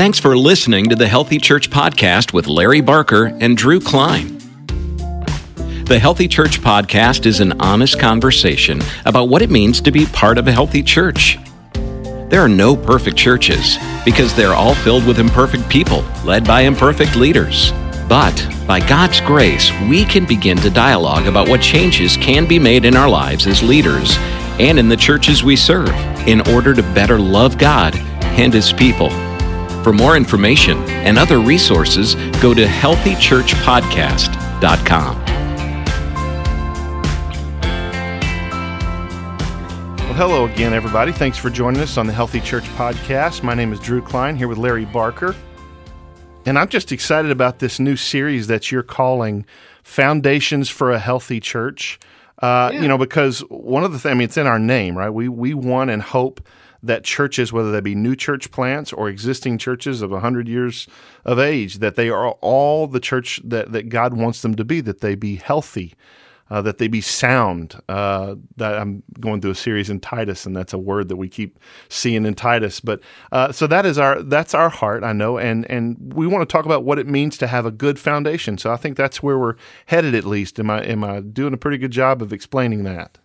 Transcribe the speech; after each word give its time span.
Thanks 0.00 0.18
for 0.18 0.34
listening 0.34 0.88
to 0.88 0.96
the 0.96 1.06
Healthy 1.06 1.36
Church 1.36 1.68
Podcast 1.68 2.32
with 2.32 2.46
Larry 2.46 2.80
Barker 2.80 3.26
and 3.38 3.54
Drew 3.54 3.78
Klein. 3.78 4.38
The 5.84 5.98
Healthy 6.00 6.26
Church 6.26 6.58
Podcast 6.62 7.26
is 7.26 7.40
an 7.40 7.60
honest 7.60 8.00
conversation 8.00 8.80
about 9.04 9.28
what 9.28 9.42
it 9.42 9.50
means 9.50 9.82
to 9.82 9.90
be 9.90 10.06
part 10.06 10.38
of 10.38 10.48
a 10.48 10.52
healthy 10.52 10.82
church. 10.82 11.38
There 11.74 12.40
are 12.40 12.48
no 12.48 12.74
perfect 12.74 13.18
churches 13.18 13.76
because 14.06 14.34
they're 14.34 14.54
all 14.54 14.74
filled 14.74 15.06
with 15.06 15.18
imperfect 15.18 15.68
people 15.68 16.02
led 16.24 16.46
by 16.46 16.62
imperfect 16.62 17.14
leaders. 17.14 17.70
But 18.08 18.48
by 18.66 18.80
God's 18.80 19.20
grace, 19.20 19.70
we 19.82 20.06
can 20.06 20.24
begin 20.24 20.56
to 20.60 20.70
dialogue 20.70 21.26
about 21.26 21.46
what 21.46 21.60
changes 21.60 22.16
can 22.16 22.46
be 22.46 22.58
made 22.58 22.86
in 22.86 22.96
our 22.96 23.10
lives 23.10 23.46
as 23.46 23.62
leaders 23.62 24.16
and 24.58 24.78
in 24.78 24.88
the 24.88 24.96
churches 24.96 25.44
we 25.44 25.56
serve 25.56 25.90
in 26.26 26.40
order 26.48 26.72
to 26.72 26.82
better 26.94 27.18
love 27.18 27.58
God 27.58 27.94
and 28.38 28.54
His 28.54 28.72
people. 28.72 29.10
For 29.82 29.92
more 29.94 30.14
information 30.14 30.76
and 30.90 31.18
other 31.18 31.38
resources, 31.38 32.14
go 32.42 32.52
to 32.52 32.66
healthychurchpodcast.com. 32.66 35.24
Well, 39.96 40.14
hello 40.14 40.44
again, 40.44 40.74
everybody. 40.74 41.12
Thanks 41.12 41.38
for 41.38 41.48
joining 41.48 41.80
us 41.80 41.96
on 41.96 42.06
the 42.06 42.12
Healthy 42.12 42.40
Church 42.40 42.64
Podcast. 42.74 43.42
My 43.42 43.54
name 43.54 43.72
is 43.72 43.80
Drew 43.80 44.02
Klein 44.02 44.36
here 44.36 44.48
with 44.48 44.58
Larry 44.58 44.84
Barker. 44.84 45.34
And 46.44 46.58
I'm 46.58 46.68
just 46.68 46.92
excited 46.92 47.30
about 47.30 47.60
this 47.60 47.80
new 47.80 47.96
series 47.96 48.48
that 48.48 48.70
you're 48.70 48.82
calling 48.82 49.46
Foundations 49.82 50.68
for 50.68 50.90
a 50.90 50.98
Healthy 50.98 51.40
Church. 51.40 51.98
Uh, 52.42 52.68
yeah. 52.72 52.82
You 52.82 52.88
know, 52.88 52.98
because 52.98 53.40
one 53.48 53.84
of 53.84 53.92
the 53.92 53.98
things, 53.98 54.10
I 54.10 54.14
mean, 54.14 54.26
it's 54.26 54.36
in 54.36 54.46
our 54.46 54.58
name, 54.58 54.94
right? 54.96 55.08
We, 55.08 55.28
we 55.28 55.54
want 55.54 55.88
and 55.88 56.02
hope 56.02 56.42
that 56.82 57.04
churches, 57.04 57.52
whether 57.52 57.70
they 57.70 57.80
be 57.80 57.94
new 57.94 58.16
church 58.16 58.50
plants 58.50 58.92
or 58.92 59.08
existing 59.08 59.58
churches 59.58 60.02
of 60.02 60.10
100 60.10 60.48
years 60.48 60.88
of 61.24 61.38
age, 61.38 61.78
that 61.78 61.96
they 61.96 62.08
are 62.08 62.30
all 62.40 62.86
the 62.86 63.00
church 63.00 63.40
that, 63.44 63.72
that 63.72 63.88
God 63.88 64.14
wants 64.14 64.42
them 64.42 64.54
to 64.54 64.64
be, 64.64 64.80
that 64.80 65.00
they 65.00 65.14
be 65.14 65.36
healthy, 65.36 65.94
uh, 66.50 66.60
that 66.62 66.78
they 66.78 66.88
be 66.88 67.00
sound. 67.00 67.80
Uh, 67.88 68.34
that 68.56 68.76
I'm 68.76 69.02
going 69.20 69.40
through 69.40 69.52
a 69.52 69.56
series 69.56 69.88
in 69.88 70.00
Titus, 70.00 70.46
and 70.46 70.56
that's 70.56 70.72
a 70.72 70.78
word 70.78 71.08
that 71.08 71.16
we 71.16 71.28
keep 71.28 71.60
seeing 71.88 72.26
in 72.26 72.34
Titus. 72.34 72.80
But 72.80 73.00
uh, 73.30 73.52
so 73.52 73.68
that 73.68 73.86
is 73.86 73.98
our 73.98 74.20
that's 74.22 74.52
our 74.52 74.68
heart, 74.68 75.04
I 75.04 75.12
know, 75.12 75.38
and 75.38 75.70
and 75.70 75.96
we 76.12 76.26
want 76.26 76.48
to 76.48 76.52
talk 76.52 76.64
about 76.64 76.82
what 76.82 76.98
it 76.98 77.06
means 77.06 77.38
to 77.38 77.46
have 77.46 77.66
a 77.66 77.70
good 77.70 78.00
foundation. 78.00 78.58
So 78.58 78.72
I 78.72 78.76
think 78.76 78.96
that's 78.96 79.22
where 79.22 79.38
we're 79.38 79.54
headed, 79.86 80.14
at 80.14 80.24
least. 80.24 80.58
Am 80.58 80.70
I 80.70 80.82
am 80.82 81.04
I 81.04 81.20
doing 81.20 81.54
a 81.54 81.58
pretty 81.58 81.78
good 81.78 81.92
job 81.92 82.20
of 82.20 82.32
explaining 82.32 82.82
that? 82.82 83.19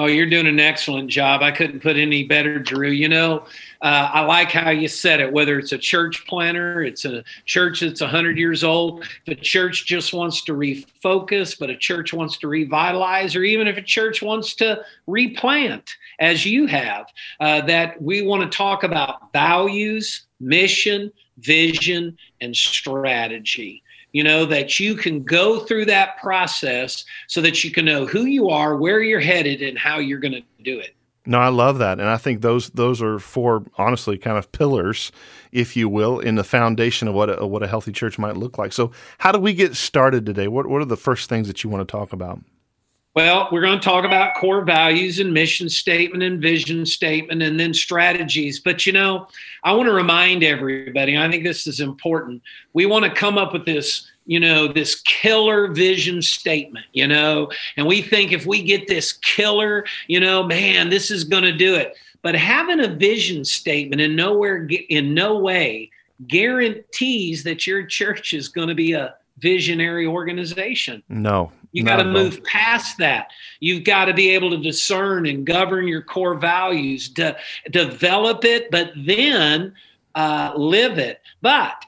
Oh, 0.00 0.06
you're 0.06 0.30
doing 0.30 0.46
an 0.46 0.60
excellent 0.60 1.10
job. 1.10 1.42
I 1.42 1.50
couldn't 1.50 1.80
put 1.80 1.96
any 1.96 2.22
better, 2.22 2.60
Drew. 2.60 2.90
You 2.90 3.08
know, 3.08 3.38
uh, 3.82 4.10
I 4.12 4.20
like 4.20 4.52
how 4.52 4.70
you 4.70 4.86
said 4.86 5.18
it, 5.18 5.32
whether 5.32 5.58
it's 5.58 5.72
a 5.72 5.78
church 5.78 6.24
planter, 6.28 6.82
it's 6.82 7.04
a 7.04 7.24
church 7.46 7.80
that's 7.80 8.00
100 8.00 8.38
years 8.38 8.62
old, 8.62 9.02
if 9.26 9.36
a 9.36 9.40
church 9.40 9.86
just 9.86 10.12
wants 10.12 10.44
to 10.44 10.52
refocus, 10.52 11.58
but 11.58 11.68
a 11.68 11.76
church 11.76 12.12
wants 12.12 12.38
to 12.38 12.46
revitalize, 12.46 13.34
or 13.34 13.42
even 13.42 13.66
if 13.66 13.76
a 13.76 13.82
church 13.82 14.22
wants 14.22 14.54
to 14.54 14.80
replant, 15.08 15.90
as 16.20 16.46
you 16.46 16.66
have, 16.66 17.06
uh, 17.40 17.62
that 17.62 18.00
we 18.00 18.22
want 18.22 18.48
to 18.48 18.56
talk 18.56 18.84
about 18.84 19.32
values, 19.32 20.26
mission, 20.38 21.10
vision, 21.38 22.16
and 22.40 22.54
strategy 22.54 23.82
you 24.18 24.24
know, 24.24 24.44
that 24.44 24.80
you 24.80 24.96
can 24.96 25.22
go 25.22 25.60
through 25.60 25.84
that 25.84 26.16
process 26.16 27.04
so 27.28 27.40
that 27.40 27.62
you 27.62 27.70
can 27.70 27.84
know 27.84 28.04
who 28.04 28.24
you 28.24 28.48
are, 28.50 28.76
where 28.76 29.00
you're 29.00 29.20
headed, 29.20 29.62
and 29.62 29.78
how 29.78 30.00
you're 30.00 30.18
going 30.18 30.32
to 30.32 30.42
do 30.64 30.76
it. 30.80 30.96
No, 31.24 31.38
I 31.38 31.50
love 31.50 31.78
that, 31.78 32.00
and 32.00 32.08
I 32.08 32.16
think 32.16 32.42
those 32.42 32.70
those 32.70 33.00
are 33.00 33.20
four 33.20 33.64
honestly 33.76 34.18
kind 34.18 34.36
of 34.36 34.50
pillars, 34.50 35.12
if 35.52 35.76
you 35.76 35.88
will, 35.88 36.18
in 36.18 36.34
the 36.34 36.42
foundation 36.42 37.06
of 37.06 37.14
what 37.14 37.40
a, 37.40 37.46
what 37.46 37.62
a 37.62 37.68
healthy 37.68 37.92
church 37.92 38.18
might 38.18 38.36
look 38.36 38.58
like. 38.58 38.72
So, 38.72 38.90
how 39.18 39.30
do 39.30 39.38
we 39.38 39.54
get 39.54 39.76
started 39.76 40.26
today? 40.26 40.48
What 40.48 40.66
what 40.66 40.82
are 40.82 40.86
the 40.86 40.96
first 40.96 41.28
things 41.28 41.46
that 41.46 41.62
you 41.62 41.70
want 41.70 41.86
to 41.86 41.92
talk 41.92 42.12
about? 42.12 42.40
Well, 43.18 43.48
we're 43.50 43.62
going 43.62 43.80
to 43.80 43.84
talk 43.84 44.04
about 44.04 44.36
core 44.36 44.64
values 44.64 45.18
and 45.18 45.34
mission 45.34 45.68
statement 45.68 46.22
and 46.22 46.40
vision 46.40 46.86
statement 46.86 47.42
and 47.42 47.58
then 47.58 47.74
strategies. 47.74 48.60
But 48.60 48.86
you 48.86 48.92
know, 48.92 49.26
I 49.64 49.72
want 49.72 49.88
to 49.88 49.92
remind 49.92 50.44
everybody, 50.44 51.18
I 51.18 51.28
think 51.28 51.42
this 51.42 51.66
is 51.66 51.80
important. 51.80 52.40
We 52.74 52.86
want 52.86 53.06
to 53.06 53.10
come 53.10 53.36
up 53.36 53.52
with 53.52 53.64
this, 53.64 54.08
you 54.28 54.38
know, 54.38 54.68
this 54.68 55.00
killer 55.00 55.68
vision 55.68 56.20
statement, 56.20 56.84
you 56.92 57.08
know, 57.08 57.50
and 57.78 57.86
we 57.86 58.02
think 58.02 58.30
if 58.30 58.44
we 58.44 58.62
get 58.62 58.86
this 58.86 59.12
killer, 59.12 59.86
you 60.06 60.20
know, 60.20 60.42
man, 60.42 60.90
this 60.90 61.10
is 61.10 61.24
going 61.24 61.44
to 61.44 61.52
do 61.52 61.74
it. 61.74 61.96
But 62.20 62.34
having 62.34 62.80
a 62.80 62.88
vision 62.88 63.42
statement 63.42 64.02
in 64.02 64.14
nowhere 64.14 64.68
in 64.90 65.14
no 65.14 65.38
way 65.38 65.90
guarantees 66.26 67.42
that 67.44 67.66
your 67.66 67.86
church 67.86 68.34
is 68.34 68.48
going 68.48 68.68
to 68.68 68.74
be 68.74 68.92
a 68.92 69.14
visionary 69.38 70.04
organization. 70.04 71.02
No. 71.08 71.50
You 71.72 71.84
got 71.84 71.96
to 71.96 72.04
move 72.04 72.44
past 72.44 72.98
that. 72.98 73.30
You've 73.60 73.84
got 73.84 74.06
to 74.06 74.14
be 74.14 74.30
able 74.30 74.50
to 74.50 74.58
discern 74.58 75.26
and 75.26 75.46
govern 75.46 75.88
your 75.88 76.02
core 76.02 76.34
values, 76.34 77.08
to 77.14 77.34
develop 77.70 78.44
it, 78.44 78.70
but 78.70 78.92
then 78.94 79.74
uh, 80.14 80.52
live 80.54 80.98
it. 80.98 81.22
But 81.40 81.84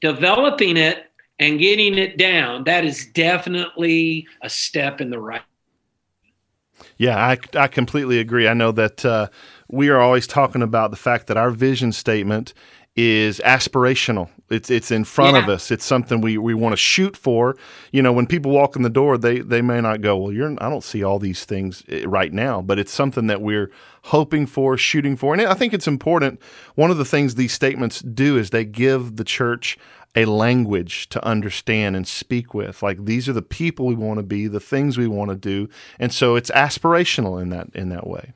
developing 0.00 0.76
it 0.76 1.05
and 1.38 1.58
getting 1.58 1.98
it 1.98 2.16
down, 2.16 2.64
that 2.64 2.84
is 2.84 3.06
definitely 3.06 4.26
a 4.42 4.48
step 4.48 5.00
in 5.00 5.10
the 5.10 5.18
right. 5.18 5.42
Yeah, 6.98 7.18
I, 7.18 7.38
I 7.54 7.68
completely 7.68 8.18
agree. 8.18 8.48
I 8.48 8.54
know 8.54 8.72
that 8.72 9.04
uh, 9.04 9.28
we 9.68 9.88
are 9.88 10.00
always 10.00 10.26
talking 10.26 10.62
about 10.62 10.90
the 10.90 10.96
fact 10.96 11.26
that 11.26 11.36
our 11.36 11.50
vision 11.50 11.92
statement 11.92 12.54
is 12.96 13.40
aspirational. 13.44 14.30
It's 14.48 14.70
it's 14.70 14.90
in 14.90 15.04
front 15.04 15.36
yeah. 15.36 15.42
of 15.42 15.48
us. 15.50 15.70
It's 15.70 15.84
something 15.84 16.20
we, 16.20 16.38
we 16.38 16.54
want 16.54 16.72
to 16.72 16.78
shoot 16.78 17.16
for. 17.16 17.56
You 17.92 18.00
know, 18.00 18.12
when 18.12 18.26
people 18.26 18.52
walk 18.52 18.74
in 18.74 18.82
the 18.82 18.90
door, 18.90 19.18
they 19.18 19.40
they 19.40 19.60
may 19.60 19.80
not 19.80 20.00
go, 20.00 20.16
well, 20.16 20.32
you're 20.32 20.50
I 20.62 20.70
don't 20.70 20.84
see 20.84 21.02
all 21.02 21.18
these 21.18 21.44
things 21.44 21.82
eh, 21.88 22.04
right 22.06 22.32
now, 22.32 22.62
but 22.62 22.78
it's 22.78 22.92
something 22.92 23.26
that 23.26 23.42
we're 23.42 23.70
hoping 24.04 24.46
for, 24.46 24.78
shooting 24.78 25.16
for, 25.16 25.34
and 25.34 25.42
I 25.42 25.54
think 25.54 25.74
it's 25.74 25.88
important. 25.88 26.40
One 26.74 26.90
of 26.90 26.96
the 26.96 27.04
things 27.04 27.34
these 27.34 27.52
statements 27.52 28.00
do 28.00 28.38
is 28.38 28.50
they 28.50 28.64
give 28.64 29.16
the 29.16 29.24
church 29.24 29.76
a 30.16 30.24
language 30.24 31.08
to 31.10 31.24
understand 31.24 31.94
and 31.94 32.08
speak 32.08 32.54
with. 32.54 32.82
Like 32.82 33.04
these 33.04 33.28
are 33.28 33.34
the 33.34 33.42
people 33.42 33.86
we 33.86 33.94
want 33.94 34.18
to 34.18 34.24
be, 34.24 34.48
the 34.48 34.58
things 34.58 34.98
we 34.98 35.06
want 35.06 35.30
to 35.30 35.36
do, 35.36 35.68
and 35.98 36.12
so 36.12 36.34
it's 36.34 36.50
aspirational 36.50 37.40
in 37.40 37.50
that 37.50 37.68
in 37.74 37.90
that 37.90 38.06
way. 38.06 38.32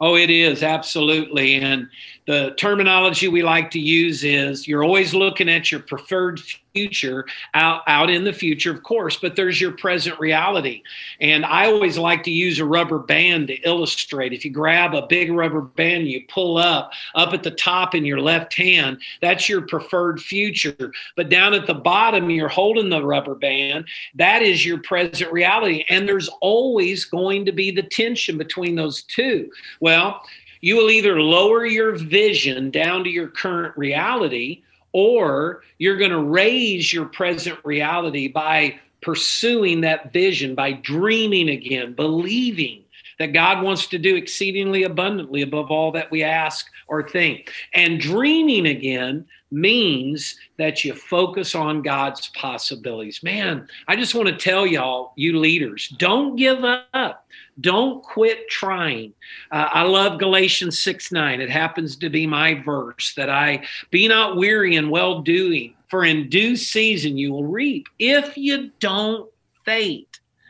Oh, 0.00 0.14
it 0.14 0.30
is 0.30 0.62
absolutely. 0.62 1.56
And 1.56 1.88
the 2.26 2.54
terminology 2.56 3.26
we 3.26 3.42
like 3.42 3.68
to 3.72 3.80
use 3.80 4.22
is 4.22 4.68
you're 4.68 4.84
always 4.84 5.12
looking 5.12 5.48
at 5.48 5.72
your 5.72 5.80
preferred 5.80 6.40
future 6.74 7.26
out, 7.54 7.82
out 7.86 8.10
in 8.10 8.24
the 8.24 8.32
future, 8.32 8.70
of 8.70 8.82
course, 8.82 9.16
but 9.16 9.36
there's 9.36 9.60
your 9.60 9.72
present 9.72 10.18
reality. 10.18 10.82
And 11.20 11.44
I 11.44 11.66
always 11.66 11.98
like 11.98 12.22
to 12.24 12.30
use 12.30 12.58
a 12.58 12.64
rubber 12.64 12.98
band 12.98 13.48
to 13.48 13.54
illustrate. 13.68 14.32
If 14.32 14.44
you 14.44 14.50
grab 14.50 14.94
a 14.94 15.06
big 15.06 15.30
rubber 15.30 15.62
band, 15.62 16.08
you 16.08 16.22
pull 16.28 16.58
up, 16.58 16.92
up 17.14 17.32
at 17.34 17.42
the 17.42 17.50
top 17.50 17.94
in 17.94 18.04
your 18.04 18.20
left 18.20 18.54
hand, 18.54 18.98
that's 19.20 19.48
your 19.48 19.62
preferred 19.62 20.20
future. 20.20 20.92
But 21.16 21.28
down 21.28 21.54
at 21.54 21.66
the 21.66 21.74
bottom, 21.74 22.30
you're 22.30 22.48
holding 22.48 22.90
the 22.90 23.04
rubber 23.04 23.34
band, 23.34 23.86
that 24.14 24.42
is 24.42 24.64
your 24.64 24.78
present 24.78 25.32
reality. 25.32 25.84
And 25.88 26.08
there's 26.08 26.28
always 26.40 27.04
going 27.04 27.44
to 27.46 27.52
be 27.52 27.70
the 27.70 27.82
tension 27.82 28.38
between 28.38 28.76
those 28.76 29.02
two. 29.02 29.50
Well, 29.80 30.22
you 30.60 30.76
will 30.76 30.90
either 30.90 31.20
lower 31.20 31.64
your 31.64 31.96
vision 31.96 32.70
down 32.70 33.04
to 33.04 33.10
your 33.10 33.28
current 33.28 33.76
reality 33.76 34.62
or 34.92 35.62
you're 35.78 35.96
going 35.96 36.10
to 36.10 36.22
raise 36.22 36.92
your 36.92 37.06
present 37.06 37.58
reality 37.64 38.28
by 38.28 38.78
pursuing 39.00 39.82
that 39.82 40.12
vision, 40.12 40.54
by 40.54 40.72
dreaming 40.72 41.48
again, 41.48 41.92
believing 41.92 42.84
that 43.18 43.32
God 43.32 43.62
wants 43.62 43.86
to 43.88 43.98
do 43.98 44.16
exceedingly 44.16 44.84
abundantly 44.84 45.42
above 45.42 45.70
all 45.70 45.92
that 45.92 46.10
we 46.10 46.22
ask 46.22 46.66
or 46.86 47.08
think. 47.08 47.50
And 47.74 48.00
dreaming 48.00 48.66
again 48.66 49.26
means 49.50 50.36
that 50.58 50.84
you 50.84 50.94
focus 50.94 51.54
on 51.54 51.82
God's 51.82 52.28
possibilities. 52.28 53.22
Man, 53.22 53.68
I 53.86 53.96
just 53.96 54.14
want 54.14 54.28
to 54.28 54.36
tell 54.36 54.66
y'all, 54.66 55.12
you 55.16 55.38
leaders, 55.38 55.88
don't 55.98 56.36
give 56.36 56.64
up. 56.64 57.24
Don't 57.60 58.02
quit 58.04 58.48
trying. 58.48 59.12
Uh, 59.50 59.68
I 59.72 59.82
love 59.82 60.20
Galatians 60.20 60.78
6 60.80 61.10
9. 61.10 61.40
It 61.40 61.50
happens 61.50 61.96
to 61.96 62.08
be 62.08 62.26
my 62.26 62.54
verse 62.62 63.14
that 63.16 63.30
I 63.30 63.64
be 63.90 64.06
not 64.06 64.36
weary 64.36 64.76
in 64.76 64.90
well 64.90 65.22
doing, 65.22 65.74
for 65.88 66.04
in 66.04 66.28
due 66.28 66.56
season 66.56 67.18
you 67.18 67.32
will 67.32 67.44
reap 67.44 67.88
if 67.98 68.36
you 68.36 68.70
don't 68.78 69.28
faint. 69.64 70.07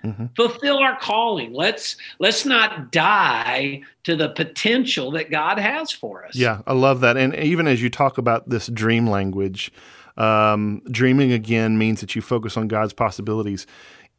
Mm-hmm. 0.08 0.26
Fulfill 0.36 0.78
our 0.78 0.98
calling. 0.98 1.52
Let's 1.52 1.96
let's 2.18 2.44
not 2.44 2.92
die 2.92 3.82
to 4.04 4.16
the 4.16 4.30
potential 4.30 5.10
that 5.12 5.30
God 5.30 5.58
has 5.58 5.90
for 5.90 6.24
us. 6.24 6.34
Yeah, 6.34 6.62
I 6.66 6.72
love 6.72 7.00
that. 7.00 7.16
And 7.16 7.34
even 7.36 7.66
as 7.66 7.82
you 7.82 7.90
talk 7.90 8.18
about 8.18 8.48
this 8.48 8.66
dream 8.68 9.06
language, 9.06 9.72
um, 10.16 10.82
dreaming 10.90 11.32
again 11.32 11.78
means 11.78 12.00
that 12.00 12.14
you 12.14 12.22
focus 12.22 12.56
on 12.56 12.68
God's 12.68 12.92
possibilities 12.92 13.66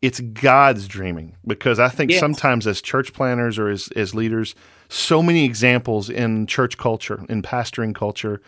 it's 0.01 0.19
God's 0.19 0.87
dreaming 0.87 1.35
because 1.45 1.79
I 1.79 1.89
think 1.89 2.11
yes. 2.11 2.19
sometimes 2.19 2.65
as 2.67 2.81
church 2.81 3.13
planters 3.13 3.59
or 3.59 3.69
as, 3.69 3.89
as 3.95 4.15
leaders, 4.15 4.55
so 4.87 5.21
many 5.21 5.45
examples 5.45 6.09
in 6.09 6.47
church 6.47 6.77
culture, 6.77 7.25
in 7.27 7.41
pastoring 7.41 7.93
culture, 7.93 8.41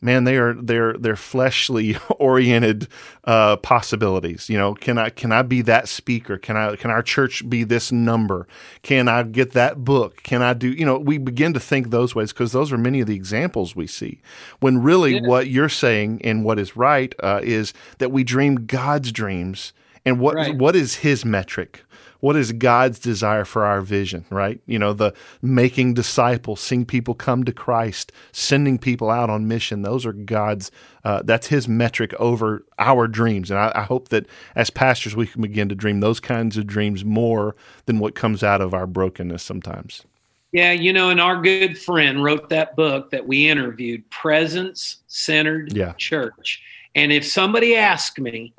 man, 0.00 0.24
they 0.24 0.36
are 0.36 0.54
they're 0.54 0.94
they're 0.94 1.16
fleshly 1.16 1.96
oriented 2.18 2.88
uh, 3.24 3.56
possibilities. 3.56 4.48
You 4.48 4.58
know, 4.58 4.74
can 4.74 4.98
I 4.98 5.10
can 5.10 5.32
I 5.32 5.42
be 5.42 5.62
that 5.62 5.88
speaker? 5.88 6.38
Can 6.38 6.56
I 6.56 6.76
can 6.76 6.90
our 6.90 7.02
church 7.02 7.48
be 7.48 7.64
this 7.64 7.90
number? 7.90 8.46
Can 8.82 9.08
I 9.08 9.22
get 9.22 9.52
that 9.52 9.84
book? 9.84 10.22
Can 10.22 10.42
I 10.42 10.54
do? 10.54 10.68
You 10.70 10.86
know, 10.86 10.98
we 10.98 11.18
begin 11.18 11.52
to 11.54 11.60
think 11.60 11.90
those 11.90 12.14
ways 12.14 12.32
because 12.32 12.52
those 12.52 12.72
are 12.72 12.78
many 12.78 13.00
of 13.00 13.06
the 13.06 13.16
examples 13.16 13.74
we 13.74 13.86
see. 13.86 14.20
When 14.60 14.82
really, 14.82 15.14
yeah. 15.14 15.26
what 15.26 15.48
you're 15.48 15.68
saying 15.68 16.20
and 16.24 16.44
what 16.44 16.58
is 16.58 16.76
right 16.76 17.14
uh, 17.22 17.40
is 17.42 17.72
that 17.98 18.12
we 18.12 18.24
dream 18.24 18.66
God's 18.66 19.12
dreams. 19.12 19.72
And 20.04 20.20
what 20.20 20.36
right. 20.36 20.56
what 20.56 20.76
is 20.76 20.96
His 20.96 21.24
metric? 21.24 21.82
What 22.20 22.36
is 22.36 22.52
God's 22.52 22.98
desire 22.98 23.44
for 23.44 23.64
our 23.64 23.80
vision, 23.80 24.24
right? 24.30 24.60
You 24.66 24.78
know, 24.78 24.92
the 24.92 25.14
making 25.42 25.94
disciples, 25.94 26.60
seeing 26.60 26.84
people 26.84 27.14
come 27.14 27.44
to 27.44 27.52
Christ, 27.52 28.12
sending 28.32 28.78
people 28.78 29.10
out 29.10 29.30
on 29.30 29.48
mission. 29.48 29.82
Those 29.82 30.06
are 30.06 30.12
God's, 30.12 30.70
uh, 31.04 31.22
that's 31.24 31.48
His 31.48 31.68
metric 31.68 32.14
over 32.14 32.64
our 32.78 33.06
dreams. 33.08 33.50
And 33.50 33.58
I, 33.58 33.72
I, 33.74 33.82
hope 33.82 34.08
that 34.08 34.26
as 34.54 34.70
pastors, 34.70 35.14
we 35.14 35.26
can 35.26 35.42
begin 35.42 35.68
to 35.68 35.74
dream 35.74 36.00
those 36.00 36.20
kinds 36.20 36.56
of 36.56 36.66
dreams 36.66 37.04
more 37.04 37.56
than 37.86 37.98
what 37.98 38.14
comes 38.14 38.42
out 38.42 38.60
of 38.60 38.74
our 38.74 38.86
brokenness 38.86 39.42
sometimes. 39.42 40.04
Yeah, 40.52 40.72
you 40.72 40.92
know, 40.92 41.10
and 41.10 41.20
our 41.20 41.40
good 41.40 41.76
friend 41.76 42.22
wrote 42.22 42.48
that 42.48 42.76
book 42.76 43.10
that 43.10 43.26
we 43.26 43.48
interviewed, 43.48 44.08
Presence 44.10 44.98
Centered 45.06 45.76
yeah. 45.76 45.92
Church. 45.98 46.62
And 46.94 47.12
if 47.12 47.26
somebody 47.26 47.76
asked 47.76 48.18
me, 48.18 48.54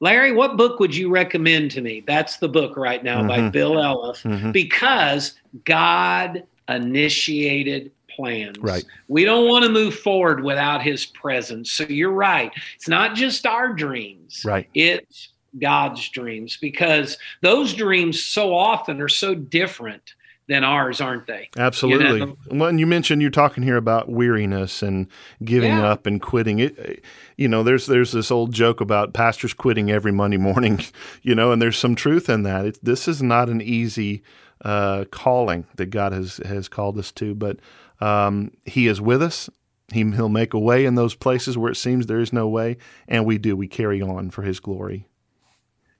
Larry, 0.00 0.32
what 0.32 0.56
book 0.56 0.78
would 0.78 0.94
you 0.94 1.08
recommend 1.08 1.70
to 1.72 1.80
me? 1.80 2.04
That's 2.06 2.36
the 2.36 2.48
book 2.48 2.76
right 2.76 3.02
now 3.02 3.18
mm-hmm. 3.18 3.28
by 3.28 3.48
Bill 3.48 3.74
Elliff 3.74 4.22
mm-hmm. 4.22 4.52
because 4.52 5.34
God 5.64 6.44
initiated 6.68 7.92
plans. 8.10 8.58
Right. 8.58 8.84
We 9.08 9.24
don't 9.24 9.48
want 9.48 9.64
to 9.64 9.70
move 9.70 9.98
forward 9.98 10.42
without 10.42 10.82
his 10.82 11.06
presence. 11.06 11.70
So 11.70 11.84
you're 11.84 12.10
right. 12.10 12.52
It's 12.74 12.88
not 12.88 13.14
just 13.14 13.46
our 13.46 13.72
dreams. 13.72 14.42
Right. 14.44 14.68
It's 14.74 15.30
God's 15.60 16.06
dreams 16.10 16.58
because 16.60 17.16
those 17.42 17.72
dreams 17.72 18.22
so 18.22 18.54
often 18.54 19.00
are 19.00 19.08
so 19.08 19.34
different 19.34 20.14
than 20.48 20.64
ours, 20.64 21.00
aren't 21.00 21.26
they? 21.26 21.48
Absolutely. 21.56 22.20
You 22.20 22.26
know? 22.26 22.36
Well, 22.50 22.68
and 22.68 22.78
you 22.78 22.86
mentioned 22.86 23.20
you're 23.20 23.30
talking 23.30 23.62
here 23.62 23.76
about 23.76 24.08
weariness 24.08 24.82
and 24.82 25.08
giving 25.44 25.72
yeah. 25.72 25.90
up 25.90 26.06
and 26.06 26.22
quitting. 26.22 26.60
It, 26.60 27.04
you 27.36 27.48
know, 27.48 27.62
there's 27.62 27.86
there's 27.86 28.12
this 28.12 28.30
old 28.30 28.52
joke 28.52 28.80
about 28.80 29.12
pastors 29.12 29.52
quitting 29.52 29.90
every 29.90 30.12
Monday 30.12 30.36
morning. 30.36 30.80
You 31.22 31.34
know, 31.34 31.50
and 31.50 31.60
there's 31.60 31.76
some 31.76 31.94
truth 31.94 32.28
in 32.28 32.44
that. 32.44 32.66
It, 32.66 32.78
this 32.84 33.08
is 33.08 33.22
not 33.22 33.48
an 33.48 33.60
easy 33.60 34.22
uh, 34.64 35.04
calling 35.10 35.66
that 35.74 35.86
God 35.86 36.12
has 36.12 36.38
has 36.38 36.68
called 36.68 36.98
us 36.98 37.10
to, 37.12 37.34
but 37.34 37.58
um, 38.00 38.52
He 38.64 38.86
is 38.86 39.00
with 39.00 39.22
us. 39.22 39.50
He, 39.92 40.08
he'll 40.12 40.28
make 40.28 40.54
a 40.54 40.58
way 40.58 40.84
in 40.84 40.94
those 40.94 41.14
places 41.14 41.58
where 41.58 41.70
it 41.70 41.76
seems 41.76 42.06
there 42.06 42.20
is 42.20 42.32
no 42.32 42.48
way, 42.48 42.76
and 43.08 43.24
we 43.24 43.38
do. 43.38 43.56
We 43.56 43.66
carry 43.66 44.00
on 44.00 44.30
for 44.30 44.42
His 44.42 44.60
glory. 44.60 45.06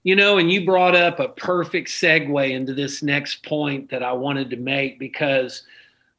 You 0.06 0.14
know, 0.14 0.38
and 0.38 0.52
you 0.52 0.64
brought 0.64 0.94
up 0.94 1.18
a 1.18 1.30
perfect 1.30 1.88
segue 1.88 2.48
into 2.52 2.72
this 2.72 3.02
next 3.02 3.44
point 3.44 3.90
that 3.90 4.04
I 4.04 4.12
wanted 4.12 4.50
to 4.50 4.56
make 4.56 5.00
because 5.00 5.64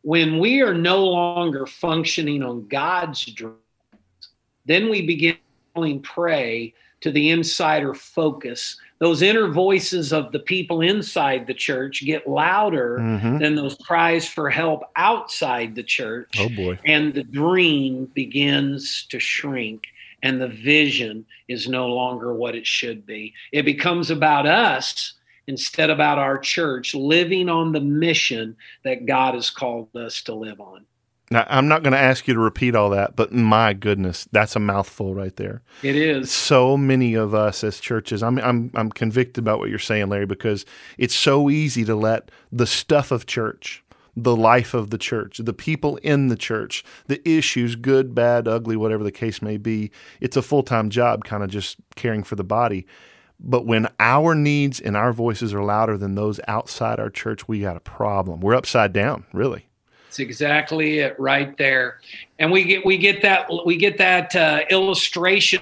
when 0.02 0.40
we 0.40 0.62
are 0.62 0.74
no 0.74 1.06
longer 1.06 1.66
functioning 1.66 2.44
on 2.44 2.68
God's 2.68 3.26
dreams, 3.26 3.56
then 4.66 4.90
we 4.90 5.08
begin 5.08 5.38
falling 5.74 6.02
prey 6.02 6.74
to 7.00 7.12
the 7.12 7.30
insider 7.30 7.94
focus. 7.94 8.76
Those 9.00 9.22
inner 9.22 9.48
voices 9.48 10.12
of 10.12 10.34
the 10.34 10.40
people 10.40 10.82
inside 10.82 11.48
the 11.48 11.54
church 11.54 12.04
get 12.04 12.28
louder 12.28 12.98
mm-hmm. 13.00 13.38
than 13.38 13.56
those 13.56 13.76
cries 13.76 14.28
for 14.28 14.50
help 14.50 14.84
outside 14.98 15.76
the 15.76 15.84
church. 15.84 16.36
Oh 16.38 16.50
boy. 16.50 16.78
And 16.84 17.14
the 17.14 17.24
dream 17.24 18.12
begins 18.14 19.06
to 19.12 19.18
shrink 19.18 19.84
and 20.24 20.42
the 20.42 20.48
vision 20.48 21.26
is 21.48 21.68
no 21.68 21.88
longer 21.88 22.34
what 22.34 22.56
it 22.56 22.66
should 22.66 23.06
be. 23.06 23.34
It 23.52 23.64
becomes 23.64 24.10
about 24.10 24.46
us 24.46 25.14
instead 25.48 25.90
about 25.90 26.20
our 26.20 26.38
church 26.38 26.94
living 26.94 27.50
on 27.50 27.72
the 27.72 27.82
mission 27.82 28.56
that 28.84 29.06
God 29.06 29.34
has 29.34 29.50
called 29.50 29.96
us 29.96 30.22
to 30.24 30.34
live 30.34 30.60
on. 30.60 30.86
Now, 31.30 31.46
I'm 31.50 31.68
not 31.68 31.84
going 31.84 31.92
to 31.92 32.00
ask 32.00 32.28
you 32.28 32.34
to 32.36 32.40
repeat 32.40 32.74
all 32.74 32.90
that, 32.92 33.18
but 33.18 33.34
my 33.34 33.74
goodness, 33.74 34.30
that's 34.32 34.56
a 34.56 34.60
mouthful 34.60 35.14
right 35.14 35.36
there. 35.36 35.62
It 35.84 35.98
is. 35.98 36.32
So 36.32 36.78
many 36.78 37.16
of 37.16 37.36
us 37.36 37.66
as 37.66 37.82
churches, 37.82 38.24
I'm 38.24 38.40
I'm 38.40 38.72
I'm 38.76 38.90
convicted 38.90 39.44
about 39.44 39.60
what 39.60 39.70
you're 39.70 39.78
saying, 39.78 40.08
Larry, 40.08 40.26
because 40.26 40.66
it's 40.98 41.16
so 41.16 41.50
easy 41.50 41.84
to 41.84 41.96
let 41.96 42.32
the 42.50 42.66
stuff 42.66 43.12
of 43.12 43.26
church, 43.26 43.84
the 44.18 44.36
life 44.36 44.74
of 44.74 44.90
the 44.90 44.98
church, 44.98 45.38
the 45.38 45.54
people 45.54 45.98
in 45.98 46.28
the 46.28 46.36
church, 46.36 46.84
the 47.06 47.28
issues, 47.28 47.76
good, 47.76 48.16
bad, 48.16 48.48
ugly, 48.48 48.76
whatever 48.76 49.04
the 49.04 49.12
case 49.12 49.44
may 49.44 49.58
be. 49.58 49.92
It's 50.20 50.36
a 50.36 50.42
full 50.42 50.64
time 50.64 50.90
job, 50.90 51.24
kind 51.24 51.44
of 51.44 51.52
just 51.52 51.78
caring 51.96 52.24
for 52.24 52.36
the 52.36 52.44
body. 52.44 52.88
But 53.40 53.68
when 53.68 53.88
our 54.00 54.34
needs 54.34 54.80
and 54.80 54.98
our 54.98 55.14
voices 55.14 55.54
are 55.54 55.64
louder 55.64 55.96
than 55.96 56.16
those 56.16 56.40
outside 56.48 57.00
our 57.00 57.12
church, 57.12 57.48
we 57.48 57.62
got 57.62 57.78
a 57.78 57.82
problem. 57.82 58.40
We're 58.40 58.56
upside 58.56 58.92
down, 58.92 59.26
really. 59.32 59.68
It's 60.08 60.18
exactly 60.18 61.00
it 61.00 61.20
right 61.20 61.56
there. 61.60 62.00
And 62.40 62.52
we 62.52 62.64
get 62.64 62.84
we 62.84 62.98
get 62.98 63.22
that 63.22 63.48
we 63.68 63.78
get 63.78 64.00
that 64.00 64.36
uh, 64.36 64.62
illustration 64.72 65.62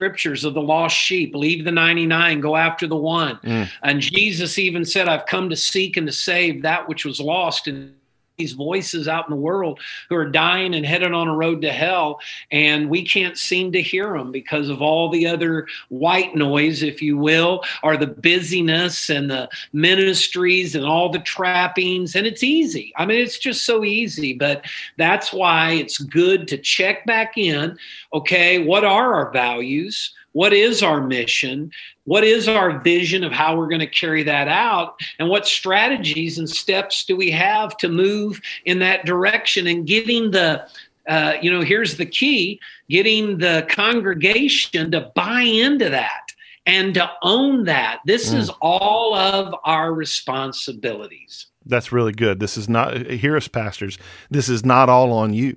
scriptures 0.00 0.46
of 0.46 0.54
the 0.54 0.62
lost 0.62 0.96
sheep 0.96 1.34
leave 1.34 1.62
the 1.62 1.70
99 1.70 2.40
go 2.40 2.56
after 2.56 2.86
the 2.86 2.96
one 2.96 3.36
mm. 3.44 3.68
and 3.82 4.00
jesus 4.00 4.58
even 4.58 4.82
said 4.82 5.08
i've 5.08 5.26
come 5.26 5.50
to 5.50 5.54
seek 5.54 5.98
and 5.98 6.06
to 6.06 6.12
save 6.12 6.62
that 6.62 6.88
which 6.88 7.04
was 7.04 7.20
lost 7.20 7.68
and 7.68 7.92
these 8.40 8.52
voices 8.52 9.06
out 9.06 9.26
in 9.28 9.30
the 9.30 9.40
world 9.40 9.78
who 10.08 10.16
are 10.16 10.28
dying 10.28 10.74
and 10.74 10.86
headed 10.86 11.12
on 11.12 11.28
a 11.28 11.36
road 11.36 11.60
to 11.62 11.70
hell, 11.70 12.20
and 12.50 12.88
we 12.88 13.04
can't 13.04 13.36
seem 13.36 13.70
to 13.72 13.82
hear 13.82 14.14
them 14.14 14.32
because 14.32 14.68
of 14.68 14.80
all 14.80 15.10
the 15.10 15.26
other 15.26 15.66
white 15.88 16.34
noise, 16.34 16.82
if 16.82 17.02
you 17.02 17.18
will, 17.18 17.62
or 17.82 17.96
the 17.96 18.06
busyness 18.06 19.10
and 19.10 19.30
the 19.30 19.48
ministries 19.72 20.74
and 20.74 20.84
all 20.84 21.10
the 21.10 21.18
trappings. 21.20 22.16
And 22.16 22.26
it's 22.26 22.42
easy. 22.42 22.92
I 22.96 23.06
mean, 23.06 23.20
it's 23.20 23.38
just 23.38 23.66
so 23.66 23.84
easy, 23.84 24.32
but 24.32 24.64
that's 24.96 25.32
why 25.32 25.72
it's 25.72 25.98
good 25.98 26.48
to 26.48 26.56
check 26.56 27.04
back 27.04 27.36
in. 27.36 27.76
Okay, 28.14 28.64
what 28.64 28.84
are 28.84 29.14
our 29.14 29.30
values? 29.32 30.14
What 30.32 30.52
is 30.52 30.82
our 30.82 31.00
mission? 31.00 31.70
What 32.04 32.24
is 32.24 32.48
our 32.48 32.80
vision 32.80 33.24
of 33.24 33.32
how 33.32 33.56
we're 33.56 33.68
going 33.68 33.80
to 33.80 33.86
carry 33.86 34.22
that 34.24 34.48
out? 34.48 35.00
And 35.18 35.28
what 35.28 35.46
strategies 35.46 36.38
and 36.38 36.48
steps 36.48 37.04
do 37.04 37.16
we 37.16 37.30
have 37.30 37.76
to 37.78 37.88
move 37.88 38.40
in 38.64 38.78
that 38.80 39.06
direction 39.06 39.66
and 39.66 39.86
getting 39.86 40.30
the 40.30 40.66
uh, 41.08 41.34
you 41.40 41.50
know, 41.50 41.62
here's 41.62 41.96
the 41.96 42.06
key 42.06 42.60
getting 42.88 43.38
the 43.38 43.66
congregation 43.70 44.90
to 44.90 45.10
buy 45.14 45.40
into 45.40 45.88
that 45.88 46.32
and 46.66 46.94
to 46.94 47.10
own 47.22 47.64
that. 47.64 48.00
This 48.04 48.32
mm. 48.32 48.36
is 48.36 48.50
all 48.60 49.14
of 49.14 49.54
our 49.64 49.92
responsibilities. 49.92 51.46
That's 51.66 51.92
really 51.92 52.12
good. 52.12 52.40
This 52.40 52.56
is 52.56 52.68
not, 52.68 52.96
hear 52.96 53.36
us, 53.36 53.48
pastors, 53.48 53.98
this 54.30 54.48
is 54.48 54.64
not 54.64 54.88
all 54.88 55.12
on 55.12 55.32
you. 55.34 55.56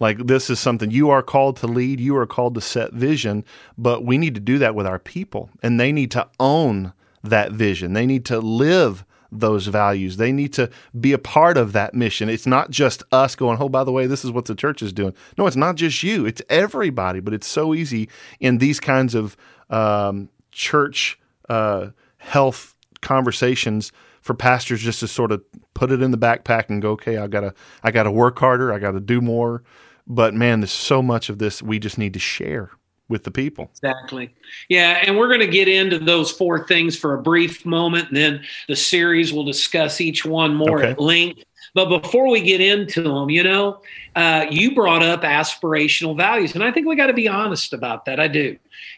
Like 0.00 0.26
this 0.26 0.50
is 0.50 0.60
something 0.60 0.90
you 0.90 1.10
are 1.10 1.22
called 1.22 1.56
to 1.58 1.66
lead, 1.66 2.00
you 2.00 2.16
are 2.16 2.26
called 2.26 2.54
to 2.54 2.60
set 2.60 2.92
vision, 2.92 3.44
but 3.76 4.04
we 4.04 4.18
need 4.18 4.34
to 4.34 4.40
do 4.40 4.58
that 4.58 4.74
with 4.74 4.86
our 4.86 4.98
people 4.98 5.50
and 5.62 5.78
they 5.78 5.92
need 5.92 6.10
to 6.12 6.28
own 6.38 6.92
that 7.22 7.52
vision. 7.52 7.92
They 7.92 8.06
need 8.06 8.24
to 8.26 8.38
live 8.38 9.04
those 9.30 9.66
values. 9.66 10.16
They 10.16 10.32
need 10.32 10.52
to 10.54 10.70
be 10.98 11.12
a 11.12 11.18
part 11.18 11.56
of 11.56 11.72
that 11.72 11.94
mission. 11.94 12.28
It's 12.28 12.46
not 12.46 12.70
just 12.70 13.02
us 13.12 13.34
going, 13.34 13.58
oh, 13.60 13.68
by 13.68 13.84
the 13.84 13.92
way, 13.92 14.06
this 14.06 14.24
is 14.24 14.30
what 14.30 14.46
the 14.46 14.54
church 14.54 14.82
is 14.82 14.92
doing. 14.92 15.14
No, 15.36 15.46
it's 15.46 15.56
not 15.56 15.76
just 15.76 16.02
you, 16.02 16.24
it's 16.26 16.42
everybody. 16.48 17.20
But 17.20 17.34
it's 17.34 17.46
so 17.46 17.74
easy 17.74 18.08
in 18.40 18.58
these 18.58 18.80
kinds 18.80 19.14
of 19.14 19.36
um, 19.68 20.30
church 20.50 21.18
uh, 21.48 21.88
health 22.18 22.74
conversations 23.00 23.92
for 24.22 24.34
pastors 24.34 24.80
just 24.80 25.00
to 25.00 25.08
sort 25.08 25.32
of 25.32 25.42
put 25.74 25.92
it 25.92 26.02
in 26.02 26.10
the 26.10 26.18
backpack 26.18 26.68
and 26.68 26.82
go, 26.82 26.92
okay, 26.92 27.18
I 27.18 27.26
gotta, 27.26 27.54
I 27.82 27.90
gotta 27.90 28.10
work 28.10 28.38
harder, 28.38 28.72
I 28.72 28.78
gotta 28.78 29.00
do 29.00 29.20
more. 29.20 29.62
But 30.08 30.34
man, 30.34 30.60
there's 30.60 30.72
so 30.72 31.02
much 31.02 31.28
of 31.28 31.38
this 31.38 31.62
we 31.62 31.78
just 31.78 31.98
need 31.98 32.14
to 32.14 32.18
share 32.18 32.70
with 33.08 33.24
the 33.24 33.30
people. 33.30 33.70
Exactly. 33.72 34.34
Yeah, 34.68 35.02
and 35.06 35.16
we're 35.16 35.28
going 35.28 35.40
to 35.40 35.46
get 35.46 35.68
into 35.68 35.98
those 35.98 36.30
four 36.30 36.66
things 36.66 36.96
for 36.96 37.14
a 37.14 37.22
brief 37.22 37.64
moment, 37.64 38.08
and 38.08 38.16
then 38.16 38.44
the 38.68 38.76
series 38.76 39.32
will 39.32 39.44
discuss 39.44 40.00
each 40.00 40.24
one 40.24 40.54
more 40.54 40.80
okay. 40.80 40.90
at 40.90 41.00
length. 41.00 41.44
But 41.74 42.00
before 42.00 42.30
we 42.30 42.40
get 42.40 42.60
into 42.60 43.02
them, 43.02 43.30
you 43.30 43.42
know, 43.42 43.80
uh, 44.16 44.46
you 44.50 44.74
brought 44.74 45.02
up 45.02 45.22
aspirational 45.22 46.16
values, 46.16 46.54
and 46.54 46.64
I 46.64 46.72
think 46.72 46.86
we 46.86 46.96
got 46.96 47.06
to 47.06 47.14
be 47.14 47.28
honest 47.28 47.72
about 47.72 48.04
that. 48.06 48.18
I 48.20 48.28
do. 48.28 48.56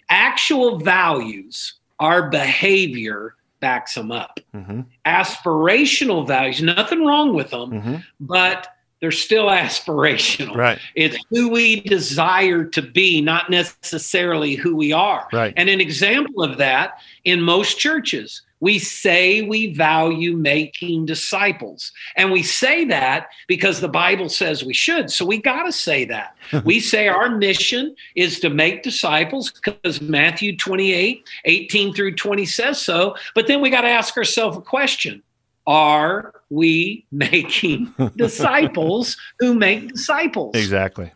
Actual 0.09 0.79
values 0.79 1.75
our 1.99 2.31
behavior 2.31 3.35
backs 3.61 3.95
them 3.95 4.11
up. 4.11 4.41
Mm-hmm. 4.55 4.81
Aspirational 5.05 6.27
values, 6.27 6.63
nothing 6.63 7.05
wrong 7.05 7.35
with 7.35 7.51
them, 7.51 7.71
mm-hmm. 7.71 7.97
but 8.19 8.69
they're 9.01 9.11
still 9.11 9.47
aspirational. 9.47 10.55
Right. 10.55 10.79
It's 10.95 11.17
who 11.31 11.49
we 11.49 11.81
desire 11.81 12.65
to 12.65 12.83
be, 12.83 13.21
not 13.21 13.51
necessarily 13.51 14.55
who 14.55 14.77
we 14.77 14.93
are. 14.93 15.27
Right. 15.33 15.55
And 15.57 15.69
an 15.71 15.81
example 15.81 16.43
of 16.43 16.59
that 16.59 17.01
in 17.25 17.41
most 17.41 17.79
churches, 17.79 18.43
We 18.63 18.79
say 18.79 19.41
we 19.41 19.73
value 19.73 20.37
making 20.37 21.07
disciples. 21.07 21.93
And 22.17 22.31
we 22.31 22.43
say 22.43 22.85
that 22.85 23.29
because 23.49 23.81
the 23.81 23.89
Bible 23.89 24.29
says 24.29 24.63
we 24.63 24.75
should. 24.75 25.11
So 25.11 25.25
we 25.25 25.41
got 25.41 25.63
to 25.63 25.73
say 25.73 26.05
that. 26.05 26.37
we 26.65 26.79
say 26.79 27.09
our 27.09 27.31
mission 27.31 27.97
is 28.15 28.39
to 28.41 28.51
make 28.51 28.83
disciples 28.83 29.51
because 29.51 30.03
Matthew 30.03 30.57
28, 30.57 31.27
18 31.47 31.95
through 31.95 32.17
20 32.17 32.45
says 32.45 32.81
so. 32.81 33.17
But 33.35 33.47
then 33.47 33.63
we 33.63 33.71
got 33.71 33.81
to 33.81 33.89
ask 33.89 34.17
ourselves 34.17 34.59
a 34.59 34.61
question 34.61 35.23
Are 35.67 36.35
we 36.51 37.07
making 37.13 37.95
disciples 38.17 39.17
who 39.39 39.55
make 39.55 39.89
disciples? 39.93 40.55
Exactly. 40.55 41.13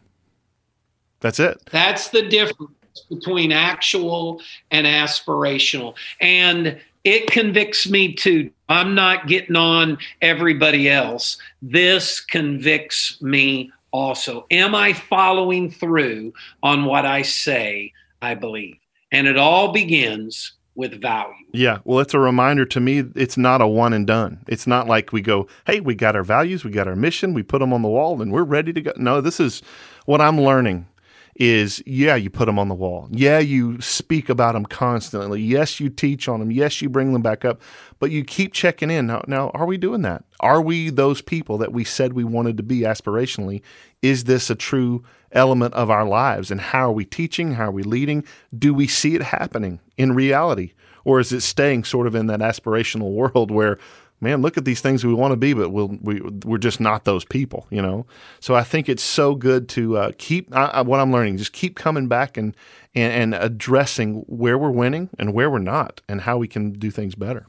That's 1.20 1.40
it. 1.40 1.58
That's 1.70 2.08
the 2.08 2.22
difference 2.22 2.70
between 3.08 3.50
actual 3.50 4.42
and 4.70 4.86
aspirational. 4.86 5.94
And 6.20 6.78
it 7.04 7.30
convicts 7.30 7.88
me 7.88 8.14
too. 8.14 8.50
I'm 8.68 8.94
not 8.94 9.26
getting 9.26 9.56
on 9.56 9.98
everybody 10.22 10.88
else. 10.88 11.38
This 11.60 12.20
convicts 12.20 13.20
me 13.22 13.70
also. 13.90 14.46
Am 14.50 14.74
I 14.74 14.92
following 14.92 15.70
through 15.70 16.32
on 16.62 16.84
what 16.84 17.06
I 17.06 17.22
say 17.22 17.92
I 18.22 18.34
believe? 18.34 18.76
And 19.12 19.26
it 19.26 19.36
all 19.36 19.72
begins 19.72 20.52
with 20.74 21.00
value. 21.00 21.34
Yeah. 21.52 21.78
Well, 21.84 22.00
it's 22.00 22.14
a 22.14 22.18
reminder 22.18 22.64
to 22.66 22.80
me 22.80 23.04
it's 23.14 23.36
not 23.36 23.60
a 23.60 23.66
one 23.66 23.92
and 23.92 24.06
done. 24.06 24.44
It's 24.48 24.66
not 24.66 24.86
like 24.88 25.12
we 25.12 25.20
go, 25.20 25.46
hey, 25.66 25.80
we 25.80 25.94
got 25.94 26.16
our 26.16 26.24
values, 26.24 26.64
we 26.64 26.70
got 26.70 26.88
our 26.88 26.96
mission, 26.96 27.34
we 27.34 27.42
put 27.42 27.60
them 27.60 27.72
on 27.72 27.82
the 27.82 27.88
wall, 27.88 28.20
and 28.20 28.32
we're 28.32 28.42
ready 28.42 28.72
to 28.72 28.80
go. 28.80 28.92
No, 28.96 29.20
this 29.20 29.38
is 29.38 29.62
what 30.06 30.20
I'm 30.20 30.40
learning 30.40 30.86
is 31.36 31.82
yeah, 31.86 32.14
you 32.14 32.30
put 32.30 32.46
them 32.46 32.58
on 32.58 32.68
the 32.68 32.74
wall. 32.74 33.08
Yeah, 33.10 33.38
you 33.38 33.80
speak 33.80 34.28
about 34.28 34.54
them 34.54 34.66
constantly. 34.66 35.40
Yes, 35.40 35.80
you 35.80 35.90
teach 35.90 36.28
on 36.28 36.40
them. 36.40 36.50
Yes, 36.50 36.80
you 36.80 36.88
bring 36.88 37.12
them 37.12 37.22
back 37.22 37.44
up, 37.44 37.60
but 37.98 38.10
you 38.10 38.24
keep 38.24 38.52
checking 38.52 38.90
in. 38.90 39.06
Now, 39.06 39.22
now 39.26 39.50
are 39.50 39.66
we 39.66 39.76
doing 39.76 40.02
that? 40.02 40.24
Are 40.40 40.62
we 40.62 40.90
those 40.90 41.22
people 41.22 41.58
that 41.58 41.72
we 41.72 41.84
said 41.84 42.12
we 42.12 42.24
wanted 42.24 42.56
to 42.58 42.62
be 42.62 42.80
aspirationally? 42.80 43.62
Is 44.02 44.24
this 44.24 44.50
a 44.50 44.54
true 44.54 45.04
element 45.32 45.74
of 45.74 45.90
our 45.90 46.04
lives? 46.06 46.50
And 46.50 46.60
how 46.60 46.90
are 46.90 46.92
we 46.92 47.04
teaching? 47.04 47.54
How 47.54 47.68
are 47.68 47.72
we 47.72 47.82
leading? 47.82 48.24
Do 48.56 48.72
we 48.72 48.86
see 48.86 49.14
it 49.14 49.22
happening 49.22 49.80
in 49.96 50.14
reality? 50.14 50.72
Or 51.04 51.20
is 51.20 51.32
it 51.32 51.42
staying 51.42 51.84
sort 51.84 52.06
of 52.06 52.14
in 52.14 52.26
that 52.28 52.40
aspirational 52.40 53.12
world 53.14 53.50
where 53.50 53.78
man, 54.24 54.42
look 54.42 54.56
at 54.56 54.64
these 54.64 54.80
things 54.80 55.04
we 55.04 55.14
want 55.14 55.30
to 55.30 55.36
be, 55.36 55.52
but 55.52 55.70
we'll, 55.70 55.96
we, 56.00 56.20
we're 56.44 56.58
just 56.58 56.80
not 56.80 57.04
those 57.04 57.24
people, 57.24 57.66
you 57.70 57.80
know? 57.80 58.06
So 58.40 58.54
I 58.54 58.64
think 58.64 58.88
it's 58.88 59.02
so 59.02 59.36
good 59.36 59.68
to 59.70 59.98
uh, 59.98 60.12
keep 60.18 60.48
uh, 60.50 60.82
what 60.82 60.98
I'm 60.98 61.12
learning, 61.12 61.36
just 61.36 61.52
keep 61.52 61.76
coming 61.76 62.08
back 62.08 62.36
and, 62.36 62.56
and, 62.94 63.34
and 63.34 63.42
addressing 63.42 64.24
where 64.26 64.58
we're 64.58 64.70
winning 64.70 65.10
and 65.18 65.32
where 65.32 65.50
we're 65.50 65.58
not 65.58 66.00
and 66.08 66.22
how 66.22 66.38
we 66.38 66.48
can 66.48 66.72
do 66.72 66.90
things 66.90 67.14
better. 67.14 67.46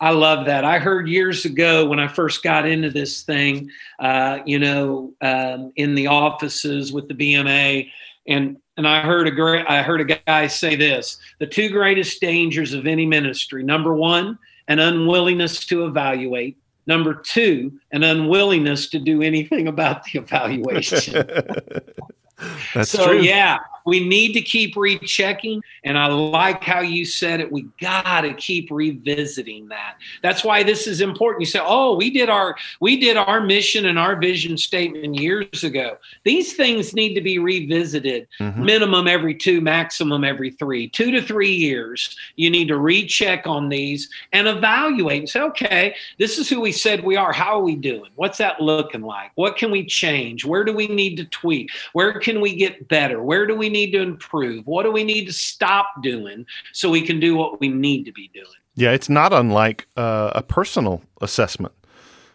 I 0.00 0.10
love 0.10 0.44
that. 0.46 0.64
I 0.64 0.80
heard 0.80 1.08
years 1.08 1.44
ago 1.44 1.86
when 1.86 2.00
I 2.00 2.08
first 2.08 2.42
got 2.42 2.66
into 2.66 2.90
this 2.90 3.22
thing, 3.22 3.70
uh, 4.00 4.40
you 4.44 4.58
know, 4.58 5.14
um, 5.22 5.72
in 5.76 5.94
the 5.94 6.08
offices 6.08 6.92
with 6.92 7.08
the 7.08 7.14
BMA, 7.14 7.88
and 8.26 8.58
and 8.76 8.88
I 8.88 9.02
heard 9.02 9.28
a 9.28 9.30
great, 9.30 9.64
I 9.68 9.82
heard 9.82 10.00
a 10.00 10.18
guy 10.26 10.48
say 10.48 10.74
this: 10.74 11.18
the 11.38 11.46
two 11.46 11.68
greatest 11.68 12.20
dangers 12.20 12.74
of 12.74 12.86
any 12.86 13.06
ministry. 13.06 13.62
Number 13.62 13.94
one 13.94 14.36
an 14.68 14.78
unwillingness 14.78 15.64
to 15.66 15.86
evaluate. 15.86 16.56
Number 16.86 17.14
two, 17.14 17.72
an 17.92 18.02
unwillingness 18.02 18.88
to 18.90 18.98
do 18.98 19.22
anything 19.22 19.68
about 19.68 20.04
the 20.04 20.18
evaluation. 20.18 21.14
That's 22.74 22.90
so, 22.90 23.06
true. 23.06 23.22
yeah, 23.22 23.58
we 23.84 24.06
need 24.06 24.32
to 24.32 24.40
keep 24.40 24.76
rechecking. 24.76 25.60
And 25.84 25.98
I 25.98 26.06
like 26.06 26.62
how 26.62 26.80
you 26.80 27.04
said 27.04 27.40
it. 27.40 27.50
We 27.50 27.66
got 27.80 28.22
to 28.22 28.34
keep 28.34 28.70
revisiting 28.70 29.68
that. 29.68 29.96
That's 30.22 30.44
why 30.44 30.62
this 30.62 30.86
is 30.86 31.00
important. 31.00 31.40
You 31.40 31.46
say, 31.46 31.60
"Oh, 31.62 31.94
we 31.94 32.10
did 32.10 32.28
our 32.28 32.56
we 32.80 32.98
did 32.98 33.16
our 33.16 33.40
mission 33.40 33.86
and 33.86 33.98
our 33.98 34.16
vision 34.16 34.56
statement 34.56 35.16
years 35.16 35.64
ago." 35.64 35.98
These 36.24 36.54
things 36.54 36.94
need 36.94 37.14
to 37.14 37.20
be 37.20 37.38
revisited 37.38 38.28
mm-hmm. 38.40 38.64
minimum 38.64 39.08
every 39.08 39.34
2, 39.34 39.60
maximum 39.60 40.24
every 40.24 40.50
3. 40.50 40.88
2 40.88 41.10
to 41.12 41.22
3 41.22 41.50
years. 41.50 42.16
You 42.36 42.50
need 42.50 42.68
to 42.68 42.78
recheck 42.78 43.46
on 43.46 43.68
these 43.68 44.08
and 44.32 44.48
evaluate 44.48 45.20
and 45.20 45.28
say, 45.28 45.40
"Okay, 45.40 45.94
this 46.18 46.38
is 46.38 46.48
who 46.48 46.60
we 46.60 46.72
said 46.72 47.04
we 47.04 47.16
are. 47.16 47.32
How 47.32 47.58
are 47.58 47.62
we 47.62 47.76
doing? 47.76 48.10
What's 48.16 48.38
that 48.38 48.60
looking 48.60 49.02
like? 49.02 49.32
What 49.34 49.56
can 49.56 49.70
we 49.70 49.84
change? 49.84 50.44
Where 50.44 50.64
do 50.64 50.72
we 50.72 50.86
need 50.86 51.16
to 51.16 51.24
tweak? 51.26 51.70
Where 51.92 52.18
can 52.18 52.40
we 52.40 52.54
get 52.54 52.88
better? 52.88 53.22
Where 53.22 53.46
do 53.46 53.54
we 53.54 53.68
need 53.74 53.90
to 53.92 54.00
improve? 54.00 54.66
What 54.66 54.84
do 54.84 54.90
we 54.90 55.04
need 55.04 55.26
to 55.26 55.32
stop 55.32 55.86
doing 56.02 56.46
so 56.72 56.88
we 56.88 57.02
can 57.02 57.20
do 57.20 57.36
what 57.36 57.60
we 57.60 57.68
need 57.68 58.04
to 58.04 58.12
be 58.12 58.30
doing? 58.32 58.46
Yeah, 58.74 58.92
it's 58.92 59.08
not 59.08 59.32
unlike 59.32 59.86
uh, 59.96 60.32
a 60.34 60.42
personal 60.42 61.02
assessment. 61.20 61.74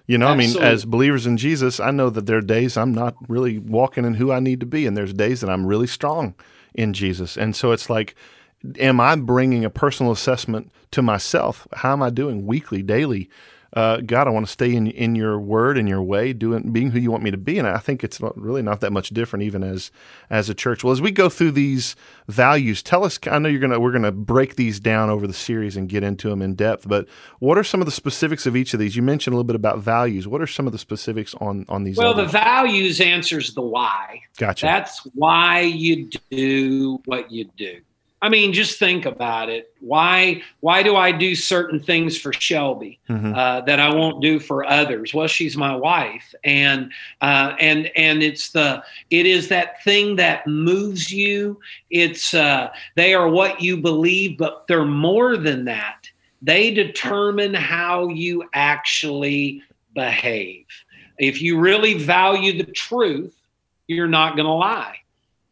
You 0.06 0.18
know, 0.18 0.28
Absolutely. 0.28 0.62
I 0.62 0.64
mean, 0.64 0.74
as 0.74 0.86
believers 0.86 1.26
in 1.28 1.38
Jesus, 1.38 1.80
I 1.80 1.92
know 1.92 2.10
that 2.10 2.26
there 2.26 2.38
are 2.38 2.42
days 2.42 2.78
I'm 2.78 2.94
not 2.94 3.16
really 3.28 3.60
walking 3.60 4.06
in 4.06 4.16
who 4.16 4.32
I 4.32 4.40
need 4.40 4.60
to 4.60 4.66
be, 4.66 4.86
and 4.86 4.98
there's 4.98 5.14
days 5.14 5.42
that 5.42 5.50
I'm 5.50 5.66
really 5.66 5.88
strong 5.88 6.34
in 6.74 6.94
Jesus. 6.94 7.38
And 7.38 7.56
so 7.56 7.72
it's 7.72 7.90
like, 7.90 8.16
am 8.80 9.00
I 9.00 9.16
bringing 9.16 9.64
a 9.64 9.70
personal 9.70 10.12
assessment 10.12 10.72
to 10.92 11.02
myself? 11.02 11.68
How 11.74 11.94
am 11.94 12.02
I 12.02 12.10
doing 12.10 12.46
weekly, 12.46 12.82
daily? 12.82 13.30
Uh, 13.74 13.98
God, 13.98 14.28
I 14.28 14.32
want 14.32 14.48
to 14.48 14.52
stay 14.52 14.74
in 14.74 14.88
in 14.88 15.16
your 15.16 15.40
word 15.40 15.78
and 15.78 15.88
your 15.88 16.02
way, 16.02 16.34
doing 16.34 16.72
being 16.72 16.92
who 16.92 17.00
you 17.00 17.12
want 17.12 17.24
me 17.24 17.32
to 17.32 17.38
be. 17.38 17.60
And 17.60 17.68
I 17.68 17.78
think 17.78 18.04
it's 18.04 18.20
not, 18.20 18.36
really 18.40 18.62
not 18.62 18.82
that 18.82 18.92
much 18.92 19.10
different, 19.10 19.44
even 19.44 19.64
as 19.64 19.92
as 20.30 20.50
a 20.50 20.56
church. 20.56 20.84
Well, 20.84 20.92
as 20.92 21.02
we 21.02 21.12
go 21.12 21.30
through 21.30 21.52
these 21.52 21.96
values, 22.28 22.82
tell 22.82 23.04
us. 23.04 23.20
I 23.30 23.38
know 23.38 23.50
you're 23.50 23.60
gonna 23.60 23.80
we're 23.80 23.92
gonna 23.92 24.12
break 24.12 24.56
these 24.56 24.80
down 24.80 25.10
over 25.10 25.28
the 25.28 25.34
series 25.34 25.78
and 25.78 25.88
get 25.88 26.04
into 26.04 26.30
them 26.30 26.42
in 26.42 26.56
depth. 26.56 26.88
But 26.88 27.08
what 27.40 27.58
are 27.58 27.64
some 27.64 27.80
of 27.80 27.86
the 27.86 27.92
specifics 27.92 28.48
of 28.48 28.56
each 28.56 28.74
of 28.74 28.80
these? 28.80 28.96
You 28.96 29.04
mentioned 29.04 29.34
a 29.34 29.38
little 29.38 29.48
bit 29.48 29.56
about 29.56 29.80
values. 29.80 30.28
What 30.28 30.42
are 30.42 30.48
some 30.48 30.66
of 30.66 30.74
the 30.74 30.80
specifics 30.80 31.36
on 31.36 31.66
on 31.70 31.84
these? 31.84 31.98
Well, 31.98 32.16
the 32.16 32.26
values 32.26 33.00
answers 33.00 33.54
the 33.54 33.62
why. 33.62 34.22
Gotcha. 34.38 34.66
That's 34.66 35.08
why 35.14 35.62
you 35.62 36.10
do 36.32 37.02
what 37.06 37.32
you 37.32 37.46
do. 37.56 37.82
I 38.22 38.28
mean, 38.28 38.52
just 38.52 38.80
think 38.80 39.06
about 39.06 39.50
it. 39.50 39.74
Why 39.80 40.42
why 40.60 40.84
do 40.84 40.96
I 40.98 41.12
do 41.12 41.36
certain 41.36 41.80
things 41.80 42.18
for 42.18 42.34
Shelby 42.34 43.00
mm-hmm. 43.10 43.34
uh, 43.34 43.62
that 43.62 43.80
I 43.80 43.94
won't 43.94 44.22
do 44.22 44.40
for 44.40 44.66
others? 44.66 45.14
Well, 45.14 45.28
she's 45.28 45.56
my 45.56 45.76
wife, 45.76 46.34
and 46.44 46.92
uh, 47.22 47.56
and 47.60 47.90
and 47.96 48.22
it's 48.22 48.52
the 48.52 48.84
it 49.10 49.26
is 49.26 49.48
that 49.50 49.82
thing 49.84 50.18
that 50.18 50.46
moves 50.48 51.10
you. 51.12 51.60
It's 51.90 52.34
uh, 52.34 52.72
they 52.96 53.14
are 53.14 53.30
what 53.30 53.62
you 53.62 53.78
believe, 53.78 54.38
but 54.38 54.68
they're 54.68 54.84
more 54.84 55.38
than 55.38 55.66
that. 55.66 56.10
They 56.42 56.74
determine 56.74 57.54
how 57.54 58.10
you 58.10 58.50
actually 58.54 59.64
behave. 59.94 60.66
If 61.18 61.42
you 61.42 61.60
really 61.60 61.96
value 61.96 62.58
the 62.58 62.72
truth, 62.72 63.36
you're 63.88 64.08
not 64.08 64.36
going 64.36 64.46
to 64.46 64.54
lie. 64.54 64.98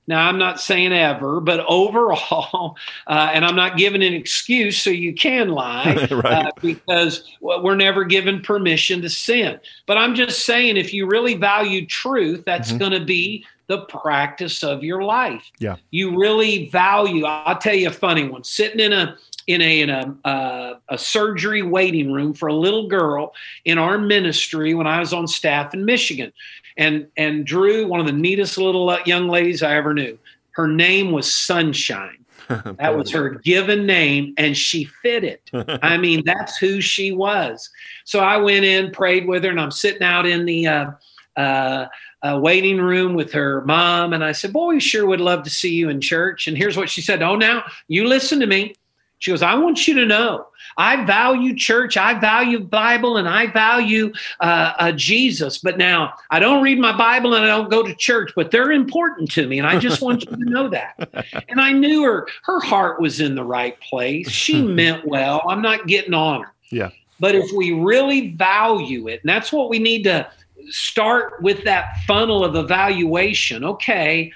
Now, 0.07 0.27
I'm 0.27 0.37
not 0.37 0.59
saying 0.59 0.93
ever, 0.93 1.39
but 1.41 1.59
overall, 1.67 2.77
uh, 3.05 3.31
and 3.33 3.45
I'm 3.45 3.55
not 3.55 3.77
giving 3.77 4.03
an 4.03 4.13
excuse 4.13 4.81
so 4.81 4.89
you 4.89 5.13
can 5.13 5.49
lie 5.49 6.07
right. 6.11 6.47
uh, 6.47 6.51
because 6.61 7.23
we're 7.41 7.75
never 7.75 8.03
given 8.03 8.41
permission 8.41 9.01
to 9.01 9.09
sin. 9.09 9.59
But 9.85 9.97
I'm 9.97 10.15
just 10.15 10.45
saying, 10.45 10.77
if 10.77 10.93
you 10.93 11.07
really 11.07 11.35
value 11.35 11.85
truth, 11.85 12.43
that's 12.45 12.69
mm-hmm. 12.69 12.77
going 12.79 12.93
to 12.93 13.05
be 13.05 13.45
the 13.67 13.81
practice 13.81 14.63
of 14.63 14.83
your 14.83 15.03
life. 15.03 15.51
Yeah. 15.59 15.75
You 15.91 16.17
really 16.17 16.69
value, 16.69 17.25
I'll 17.25 17.57
tell 17.57 17.75
you 17.75 17.89
a 17.89 17.91
funny 17.91 18.27
one 18.27 18.43
sitting 18.43 18.79
in 18.79 18.93
a 18.93 19.17
in 19.47 19.61
a, 19.61 19.81
in 19.81 19.89
a, 19.89 20.15
uh, 20.25 20.79
a 20.89 20.97
surgery 20.97 21.61
waiting 21.61 22.11
room 22.11 22.33
for 22.33 22.47
a 22.47 22.53
little 22.53 22.87
girl 22.89 23.33
in 23.63 23.77
our 23.77 23.97
ministry 23.97 24.73
when 24.73 24.87
I 24.87 24.99
was 24.99 25.13
on 25.13 25.25
staff 25.25 25.73
in 25.73 25.85
Michigan 25.85 26.33
and 26.77 27.07
and 27.17 27.45
Drew, 27.45 27.87
one 27.87 27.99
of 27.99 28.05
the 28.05 28.11
neatest 28.11 28.57
little 28.57 28.89
uh, 28.89 28.99
young 29.05 29.27
ladies 29.27 29.63
I 29.63 29.75
ever 29.75 29.93
knew. 29.93 30.17
Her 30.51 30.67
name 30.67 31.11
was 31.11 31.33
Sunshine. 31.33 32.25
that 32.47 32.95
was 32.95 33.11
her 33.11 33.29
given 33.29 33.85
name, 33.85 34.33
and 34.37 34.55
she 34.55 34.85
fit 34.85 35.23
it. 35.23 35.49
I 35.83 35.97
mean, 35.97 36.23
that's 36.25 36.57
who 36.57 36.79
she 36.79 37.11
was. 37.11 37.69
So 38.05 38.19
I 38.19 38.37
went 38.37 38.63
in, 38.63 38.91
prayed 38.91 39.27
with 39.27 39.43
her, 39.43 39.49
and 39.49 39.59
I'm 39.59 39.71
sitting 39.71 40.03
out 40.03 40.25
in 40.25 40.45
the 40.45 40.67
uh, 40.67 40.91
uh, 41.35 41.87
uh, 42.23 42.39
waiting 42.41 42.79
room 42.79 43.15
with 43.15 43.33
her 43.33 43.65
mom, 43.65 44.13
and 44.13 44.23
I 44.23 44.31
said, 44.31 44.53
"Boy, 44.53 44.75
we 44.75 44.79
sure 44.79 45.05
would 45.05 45.19
love 45.19 45.43
to 45.43 45.49
see 45.49 45.73
you 45.73 45.89
in 45.89 45.99
church." 45.99 46.47
And 46.47 46.57
here's 46.57 46.77
what 46.77 46.89
she 46.89 47.01
said: 47.01 47.21
"Oh, 47.21 47.35
now 47.35 47.63
you 47.87 48.07
listen 48.07 48.39
to 48.39 48.47
me." 48.47 48.75
She 49.19 49.31
goes, 49.31 49.41
I 49.41 49.55
want 49.55 49.87
you 49.87 49.95
to 49.95 50.05
know 50.05 50.47
I 50.77 51.03
value 51.05 51.55
church, 51.55 51.97
I 51.97 52.19
value 52.19 52.59
Bible, 52.59 53.17
and 53.17 53.27
I 53.27 53.47
value 53.47 54.13
uh, 54.39 54.73
uh, 54.77 54.91
Jesus. 54.91 55.57
But 55.57 55.77
now 55.77 56.13
I 56.29 56.39
don't 56.39 56.63
read 56.63 56.79
my 56.79 56.95
Bible 56.95 57.33
and 57.33 57.43
I 57.43 57.47
don't 57.47 57.69
go 57.69 57.83
to 57.83 57.95
church, 57.95 58.31
but 58.35 58.51
they're 58.51 58.71
important 58.71 59.31
to 59.31 59.47
me, 59.47 59.57
and 59.57 59.67
I 59.67 59.79
just 59.79 60.01
want 60.01 60.23
you 60.23 60.31
to 60.31 60.37
know 60.37 60.69
that. 60.69 61.25
And 61.49 61.61
I 61.61 61.71
knew 61.71 62.03
her; 62.03 62.27
her 62.43 62.59
heart 62.59 62.99
was 62.99 63.19
in 63.19 63.35
the 63.35 63.43
right 63.43 63.79
place. 63.79 64.29
She 64.29 64.61
meant 64.81 65.05
well. 65.05 65.41
I'm 65.47 65.61
not 65.61 65.87
getting 65.87 66.13
on 66.13 66.43
her. 66.43 66.53
Yeah. 66.69 66.89
But 67.19 67.35
if 67.35 67.51
we 67.55 67.71
really 67.71 68.31
value 68.35 69.07
it, 69.07 69.21
and 69.21 69.29
that's 69.29 69.51
what 69.51 69.69
we 69.69 69.79
need 69.79 70.03
to 70.03 70.29
start 70.69 71.41
with 71.41 71.63
that 71.63 71.97
funnel 72.05 72.43
of 72.43 72.55
evaluation. 72.55 73.63
Okay, 73.63 74.31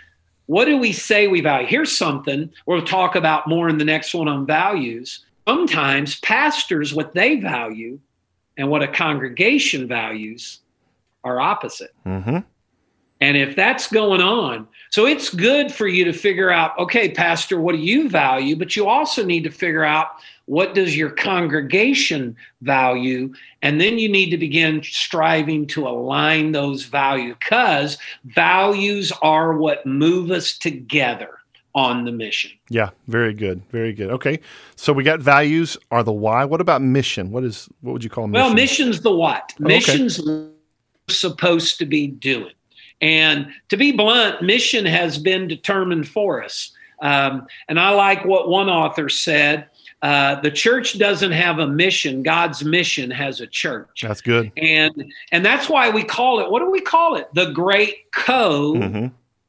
what 0.51 0.65
do 0.65 0.75
we 0.75 0.91
say 0.91 1.29
we 1.29 1.39
value? 1.39 1.65
Here's 1.65 1.95
something 1.95 2.51
we'll 2.65 2.81
talk 2.81 3.15
about 3.15 3.47
more 3.47 3.69
in 3.69 3.77
the 3.77 3.85
next 3.85 4.13
one 4.13 4.27
on 4.27 4.45
values. 4.45 5.23
sometimes 5.47 6.19
pastors, 6.19 6.93
what 6.93 7.13
they 7.13 7.37
value 7.37 7.97
and 8.57 8.69
what 8.69 8.83
a 8.83 8.87
congregation 8.89 9.87
values 9.87 10.59
are 11.23 11.39
opposite. 11.39 11.93
Mm-hmm. 12.05 12.39
And 13.21 13.37
if 13.37 13.55
that's 13.55 13.87
going 13.87 14.19
on, 14.19 14.67
so 14.89 15.05
it's 15.05 15.33
good 15.33 15.71
for 15.71 15.87
you 15.87 16.03
to 16.03 16.11
figure 16.11 16.51
out, 16.51 16.77
okay, 16.77 17.09
pastor, 17.09 17.61
what 17.61 17.71
do 17.71 17.77
you 17.77 18.09
value? 18.09 18.57
But 18.57 18.75
you 18.75 18.89
also 18.89 19.23
need 19.23 19.45
to 19.45 19.51
figure 19.51 19.85
out 19.85 20.17
what 20.51 20.75
does 20.75 20.97
your 20.97 21.09
congregation 21.09 22.35
value? 22.59 23.33
And 23.61 23.79
then 23.79 23.97
you 23.97 24.09
need 24.09 24.31
to 24.31 24.37
begin 24.37 24.83
striving 24.83 25.65
to 25.67 25.87
align 25.87 26.51
those 26.51 26.83
values 26.83 27.37
because 27.39 27.97
values 28.25 29.13
are 29.21 29.53
what 29.53 29.85
move 29.85 30.29
us 30.29 30.57
together 30.57 31.39
on 31.73 32.03
the 32.03 32.11
mission. 32.11 32.51
Yeah, 32.67 32.89
very 33.07 33.33
good. 33.33 33.61
Very 33.71 33.93
good. 33.93 34.09
Okay. 34.09 34.41
So 34.75 34.91
we 34.91 35.05
got 35.05 35.21
values 35.21 35.77
are 35.89 36.03
the 36.03 36.11
why. 36.11 36.43
What 36.43 36.59
about 36.59 36.81
mission? 36.81 37.31
What 37.31 37.45
is 37.45 37.69
what 37.79 37.93
would 37.93 38.03
you 38.03 38.09
call 38.09 38.27
mission? 38.27 38.43
Well, 38.43 38.53
mission's 38.53 38.99
the 38.99 39.15
what. 39.15 39.53
Oh, 39.57 39.63
okay. 39.63 39.75
Mission's 39.75 40.19
supposed 41.07 41.77
to 41.77 41.85
be 41.85 42.07
doing. 42.07 42.51
And 42.99 43.47
to 43.69 43.77
be 43.77 43.93
blunt, 43.93 44.41
mission 44.41 44.85
has 44.85 45.17
been 45.17 45.47
determined 45.47 46.09
for 46.09 46.43
us. 46.43 46.73
Um, 47.01 47.47
and 47.67 47.79
I 47.79 47.91
like 47.91 48.25
what 48.25 48.49
one 48.49 48.69
author 48.69 49.07
said 49.09 49.69
uh, 50.01 50.39
the 50.41 50.49
church 50.51 50.97
doesn't 50.97 51.31
have 51.31 51.59
a 51.59 51.67
mission. 51.67 52.23
God's 52.23 52.63
mission 52.63 53.11
has 53.11 53.39
a 53.41 53.47
church. 53.47 54.01
That's 54.01 54.21
good. 54.21 54.51
and 54.57 55.13
and 55.31 55.45
that's 55.45 55.69
why 55.69 55.89
we 55.89 56.03
call 56.03 56.39
it 56.39 56.49
what 56.49 56.59
do 56.59 56.69
we 56.71 56.81
call 56.81 57.15
it? 57.15 57.27
The 57.33 57.51
great 57.51 58.11
co 58.13 58.75
hmm 58.75 59.07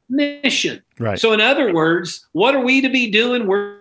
mission 0.09 0.83
Right. 0.99 1.19
so 1.19 1.33
in 1.33 1.41
other 1.41 1.73
words 1.73 2.27
what 2.33 2.55
are 2.55 2.61
we 2.63 2.83
to 2.83 2.91
be 2.91 3.11
doing? 3.11 3.47
We're 3.47 3.79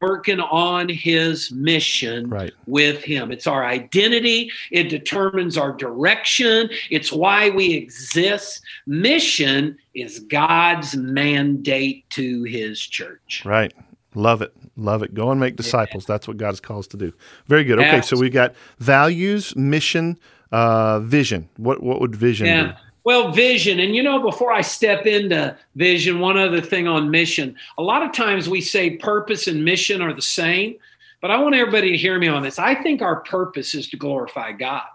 working 0.00 0.40
on 0.40 0.88
his 0.88 1.50
mission 1.52 2.28
Right. 2.30 2.52
with 2.66 3.02
him. 3.02 3.30
It's 3.32 3.46
our 3.46 3.64
identity. 3.66 4.50
It 4.70 4.84
determines 4.88 5.56
our 5.58 5.72
direction. 5.72 6.68
It's 6.90 7.12
why 7.12 7.50
we 7.50 7.72
exist. 7.74 8.62
Mission 8.86 9.76
is 9.94 10.20
god's 10.20 10.96
mandate 10.96 12.08
to 12.10 12.42
his 12.44 12.78
church. 12.80 13.42
Right. 13.44 13.72
Love 14.16 14.40
it. 14.40 14.52
Love 14.76 15.02
it. 15.02 15.12
Go 15.12 15.30
and 15.30 15.38
make 15.38 15.56
disciples. 15.56 16.06
That's 16.06 16.26
what 16.26 16.38
God 16.38 16.48
has 16.48 16.60
called 16.60 16.80
us 16.80 16.86
to 16.88 16.96
do. 16.96 17.12
Very 17.48 17.64
good. 17.64 17.78
Okay, 17.78 18.00
so 18.00 18.16
we 18.16 18.30
got 18.30 18.54
values, 18.78 19.54
mission, 19.54 20.18
uh, 20.52 21.00
vision. 21.00 21.48
What 21.58 21.82
what 21.82 22.00
would 22.00 22.16
vision 22.16 22.46
Yeah. 22.46 22.62
be? 22.64 22.72
Well, 23.04 23.30
vision. 23.30 23.78
And 23.78 23.94
you 23.94 24.02
know, 24.02 24.18
before 24.18 24.52
I 24.52 24.62
step 24.62 25.04
into 25.04 25.54
vision, 25.74 26.18
one 26.18 26.38
other 26.38 26.62
thing 26.62 26.88
on 26.88 27.10
mission. 27.10 27.56
A 27.76 27.82
lot 27.82 28.02
of 28.02 28.12
times 28.12 28.48
we 28.48 28.62
say 28.62 28.96
purpose 28.96 29.48
and 29.48 29.62
mission 29.62 30.00
are 30.00 30.14
the 30.14 30.22
same, 30.22 30.76
but 31.20 31.30
I 31.30 31.36
want 31.36 31.54
everybody 31.54 31.90
to 31.90 31.96
hear 31.98 32.18
me 32.18 32.26
on 32.28 32.42
this. 32.42 32.58
I 32.58 32.74
think 32.74 33.02
our 33.02 33.20
purpose 33.20 33.74
is 33.74 33.86
to 33.90 33.98
glorify 33.98 34.52
God. 34.52 34.86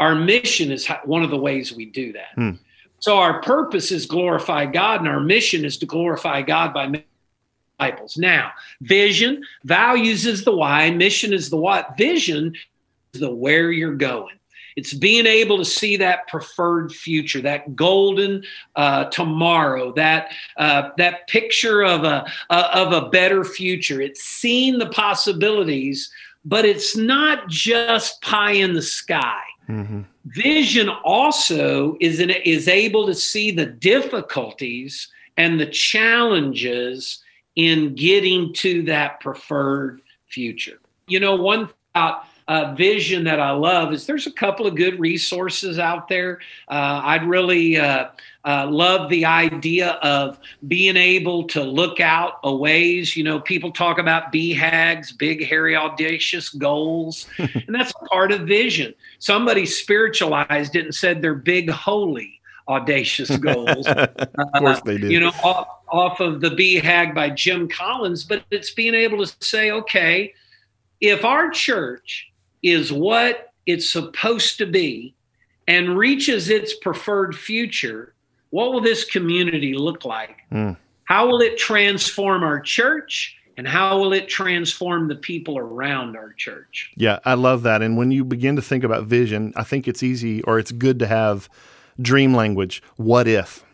Our 0.00 0.14
mission 0.14 0.72
is 0.72 0.88
one 1.04 1.22
of 1.22 1.30
the 1.30 1.36
ways 1.36 1.72
we 1.72 1.84
do 1.84 2.14
that. 2.14 2.32
Hmm. 2.34 2.50
So 2.98 3.18
our 3.18 3.42
purpose 3.42 3.92
is 3.92 4.06
glorify 4.06 4.64
God, 4.64 5.00
and 5.00 5.08
our 5.08 5.20
mission 5.20 5.66
is 5.66 5.76
to 5.78 5.86
glorify 5.86 6.40
God 6.40 6.72
by 6.72 6.86
making 6.86 7.06
disciples. 7.82 8.16
Now, 8.16 8.52
vision, 8.80 9.42
values 9.64 10.26
is 10.26 10.44
the 10.44 10.54
why, 10.54 10.90
mission 10.90 11.32
is 11.32 11.50
the 11.50 11.56
what. 11.56 11.96
Vision 11.96 12.54
is 13.14 13.20
the 13.20 13.30
where 13.30 13.70
you're 13.70 13.94
going. 13.94 14.36
It's 14.74 14.94
being 14.94 15.26
able 15.26 15.58
to 15.58 15.66
see 15.66 15.98
that 15.98 16.26
preferred 16.28 16.92
future, 16.92 17.42
that 17.42 17.76
golden 17.76 18.42
uh, 18.74 19.04
tomorrow, 19.06 19.92
that 19.94 20.32
uh, 20.56 20.90
that 20.96 21.28
picture 21.28 21.84
of 21.84 22.04
a 22.04 22.24
uh, 22.48 22.68
of 22.72 22.92
a 22.92 23.10
better 23.10 23.44
future. 23.44 24.00
It's 24.00 24.22
seeing 24.22 24.78
the 24.78 24.88
possibilities, 24.88 26.10
but 26.46 26.64
it's 26.64 26.96
not 26.96 27.48
just 27.48 28.22
pie 28.22 28.52
in 28.52 28.72
the 28.72 28.82
sky. 28.82 29.42
hmm 29.66 30.02
Vision 30.24 30.88
also 30.88 31.96
is 32.00 32.20
in, 32.20 32.30
is 32.30 32.68
able 32.68 33.06
to 33.06 33.14
see 33.14 33.50
the 33.50 33.66
difficulties 33.66 35.08
and 35.36 35.58
the 35.58 35.66
challenges 35.66 37.21
in 37.56 37.94
getting 37.94 38.52
to 38.54 38.82
that 38.84 39.20
preferred 39.20 40.00
future. 40.28 40.78
You 41.06 41.20
know, 41.20 41.36
one 41.36 41.68
about 41.94 42.24
uh, 42.48 42.74
vision 42.74 43.24
that 43.24 43.38
I 43.38 43.50
love 43.52 43.92
is 43.92 44.06
there's 44.06 44.26
a 44.26 44.32
couple 44.32 44.66
of 44.66 44.74
good 44.74 44.98
resources 44.98 45.78
out 45.78 46.08
there. 46.08 46.40
Uh, 46.68 47.00
I'd 47.04 47.24
really 47.24 47.76
uh, 47.76 48.08
uh, 48.44 48.66
love 48.68 49.08
the 49.10 49.24
idea 49.24 49.90
of 50.02 50.38
being 50.66 50.96
able 50.96 51.44
to 51.48 51.62
look 51.62 52.00
out 52.00 52.40
a 52.42 52.54
ways. 52.54 53.16
You 53.16 53.24
know, 53.24 53.40
people 53.40 53.70
talk 53.70 53.98
about 53.98 54.32
BHAGs, 54.32 55.16
big, 55.16 55.44
hairy, 55.44 55.76
audacious 55.76 56.48
goals, 56.48 57.26
and 57.38 57.74
that's 57.74 57.92
part 58.10 58.32
of 58.32 58.42
vision. 58.42 58.94
Somebody 59.18 59.64
spiritualized 59.66 60.74
it 60.74 60.84
and 60.84 60.94
said 60.94 61.22
they're 61.22 61.34
big, 61.34 61.70
holy, 61.70 62.40
audacious 62.68 63.36
goals 63.38 63.86
of 63.86 64.52
course 64.56 64.80
they 64.82 64.98
do. 64.98 65.10
you 65.10 65.20
know, 65.20 65.32
off, 65.42 65.68
off 65.88 66.20
of 66.20 66.40
the 66.40 66.50
BHAG 66.50 67.14
by 67.14 67.30
Jim 67.30 67.68
Collins, 67.68 68.24
but 68.24 68.44
it's 68.50 68.70
being 68.70 68.94
able 68.94 69.24
to 69.24 69.34
say, 69.40 69.70
okay, 69.70 70.32
if 71.00 71.24
our 71.24 71.50
church 71.50 72.30
is 72.62 72.92
what 72.92 73.52
it's 73.66 73.92
supposed 73.92 74.58
to 74.58 74.66
be 74.66 75.14
and 75.68 75.96
reaches 75.96 76.48
its 76.48 76.74
preferred 76.74 77.36
future, 77.36 78.14
what 78.50 78.72
will 78.72 78.80
this 78.80 79.04
community 79.04 79.74
look 79.74 80.04
like? 80.04 80.36
Mm. 80.50 80.76
How 81.04 81.26
will 81.26 81.40
it 81.40 81.58
transform 81.58 82.42
our 82.42 82.60
church? 82.60 83.36
And 83.58 83.68
how 83.68 83.98
will 83.98 84.14
it 84.14 84.28
transform 84.28 85.08
the 85.08 85.14
people 85.14 85.58
around 85.58 86.16
our 86.16 86.32
church? 86.32 86.90
Yeah, 86.96 87.18
I 87.24 87.34
love 87.34 87.64
that. 87.64 87.82
And 87.82 87.98
when 87.98 88.10
you 88.10 88.24
begin 88.24 88.56
to 88.56 88.62
think 88.62 88.82
about 88.82 89.04
vision, 89.04 89.52
I 89.56 89.62
think 89.62 89.86
it's 89.86 90.02
easy 90.02 90.42
or 90.44 90.58
it's 90.58 90.72
good 90.72 90.98
to 91.00 91.06
have 91.06 91.50
dream 92.00 92.34
language. 92.34 92.82
What 92.96 93.28
if? 93.28 93.64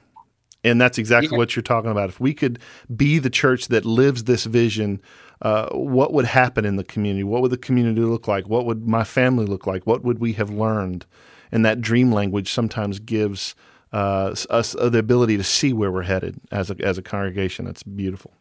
And 0.64 0.80
that's 0.80 0.98
exactly 0.98 1.30
Yeah. 1.32 1.38
what 1.38 1.54
you're 1.54 1.62
talking 1.62 1.90
about. 1.90 2.08
If 2.08 2.20
we 2.20 2.34
could 2.34 2.58
be 2.94 3.18
the 3.18 3.30
church 3.30 3.68
that 3.68 3.84
lives 3.84 4.24
this 4.24 4.44
vision, 4.44 5.00
uh, 5.40 5.68
what 5.70 6.12
would 6.12 6.24
happen 6.24 6.64
in 6.64 6.76
the 6.76 6.84
community? 6.84 7.22
What 7.24 7.42
would 7.42 7.52
the 7.52 7.58
community 7.58 8.00
look 8.00 8.26
like? 8.26 8.48
What 8.48 8.66
would 8.66 8.86
my 8.86 9.04
family 9.04 9.46
look 9.46 9.66
like? 9.66 9.86
What 9.86 10.02
would 10.04 10.18
we 10.18 10.32
have 10.32 10.50
learned? 10.50 11.06
And 11.52 11.64
that 11.64 11.80
dream 11.80 12.12
language 12.12 12.52
sometimes 12.52 12.98
gives 12.98 13.54
uh, 13.92 14.34
us 14.50 14.72
the 14.72 14.98
ability 14.98 15.36
to 15.36 15.44
see 15.44 15.72
where 15.72 15.90
we're 15.90 16.02
headed 16.02 16.38
as 16.50 16.70
a, 16.70 16.76
as 16.80 16.98
a 16.98 17.02
congregation. 17.02 17.64
That's 17.64 17.82
beautiful. 17.82 18.32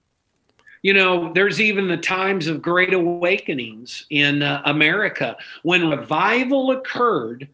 You 0.81 0.93
know, 0.93 1.31
there's 1.33 1.61
even 1.61 1.87
the 1.87 1.97
times 1.97 2.47
of 2.47 2.61
great 2.61 2.93
awakenings 2.93 4.05
in 4.09 4.41
uh, 4.41 4.61
America 4.65 5.37
when 5.63 5.89
revival 5.89 6.71
occurred. 6.71 7.47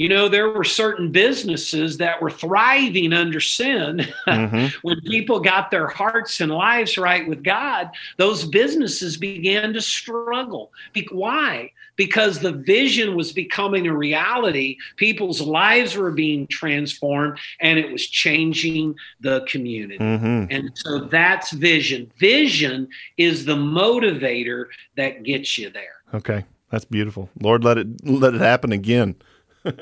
You 0.00 0.08
know, 0.08 0.30
there 0.30 0.48
were 0.48 0.64
certain 0.64 1.12
businesses 1.12 1.98
that 1.98 2.22
were 2.22 2.30
thriving 2.30 3.12
under 3.12 3.38
sin. 3.38 4.06
Mhm. 4.26 4.72
when 4.80 4.98
people 5.02 5.40
got 5.40 5.70
their 5.70 5.88
hearts 5.88 6.40
and 6.40 6.50
lives 6.50 6.96
right 6.96 7.28
with 7.28 7.42
God, 7.42 7.90
those 8.16 8.44
businesses 8.44 9.18
began 9.18 9.74
to 9.74 9.80
struggle. 9.82 10.72
Be- 10.94 11.06
why? 11.10 11.72
Because 11.96 12.38
the 12.38 12.52
vision 12.52 13.14
was 13.14 13.32
becoming 13.32 13.86
a 13.86 13.94
reality. 13.94 14.78
People's 14.96 15.42
lives 15.42 15.94
were 15.96 16.12
being 16.12 16.46
transformed 16.46 17.38
and 17.60 17.78
it 17.78 17.92
was 17.92 18.06
changing 18.06 18.94
the 19.20 19.44
community. 19.52 19.98
hmm 19.98 20.44
And 20.48 20.70
so 20.74 21.00
that's 21.00 21.50
vision. 21.50 22.10
Vision 22.18 22.88
is 23.18 23.44
the 23.44 23.56
motivator 23.56 24.66
that 24.96 25.24
gets 25.24 25.58
you 25.58 25.68
there. 25.68 25.96
Okay, 26.14 26.44
that's 26.70 26.86
beautiful. 26.86 27.28
Lord, 27.38 27.64
let 27.64 27.76
it 27.76 27.88
let 28.06 28.32
it 28.34 28.40
happen 28.40 28.72
again. 28.72 29.16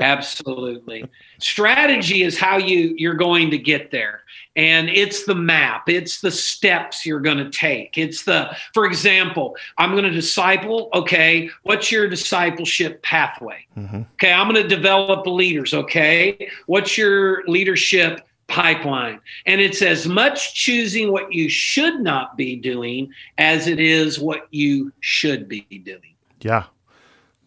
Absolutely. 0.00 1.04
Strategy 1.38 2.22
is 2.22 2.38
how 2.38 2.56
you 2.56 2.94
you're 2.96 3.14
going 3.14 3.50
to 3.50 3.58
get 3.58 3.90
there. 3.90 4.22
And 4.56 4.88
it's 4.88 5.24
the 5.24 5.34
map. 5.34 5.88
It's 5.88 6.20
the 6.20 6.30
steps 6.30 7.06
you're 7.06 7.20
going 7.20 7.38
to 7.38 7.50
take. 7.50 7.96
It's 7.96 8.24
the 8.24 8.56
for 8.74 8.86
example, 8.86 9.56
I'm 9.76 9.92
going 9.92 10.04
to 10.04 10.10
disciple, 10.10 10.90
okay, 10.94 11.50
what's 11.62 11.92
your 11.92 12.08
discipleship 12.08 13.02
pathway? 13.02 13.66
hmm 13.74 14.02
Okay, 14.14 14.32
I'm 14.32 14.48
going 14.48 14.62
to 14.62 14.68
develop 14.68 15.26
leaders, 15.26 15.74
okay? 15.74 16.50
What's 16.66 16.98
your 16.98 17.46
leadership 17.46 18.26
pipeline? 18.48 19.20
And 19.46 19.60
it's 19.60 19.82
as 19.82 20.08
much 20.08 20.54
choosing 20.54 21.12
what 21.12 21.32
you 21.32 21.48
should 21.48 22.00
not 22.00 22.36
be 22.36 22.56
doing 22.56 23.12
as 23.36 23.68
it 23.68 23.78
is 23.78 24.18
what 24.18 24.48
you 24.50 24.92
should 25.00 25.48
be 25.48 25.60
doing. 25.84 26.14
Yeah, 26.40 26.64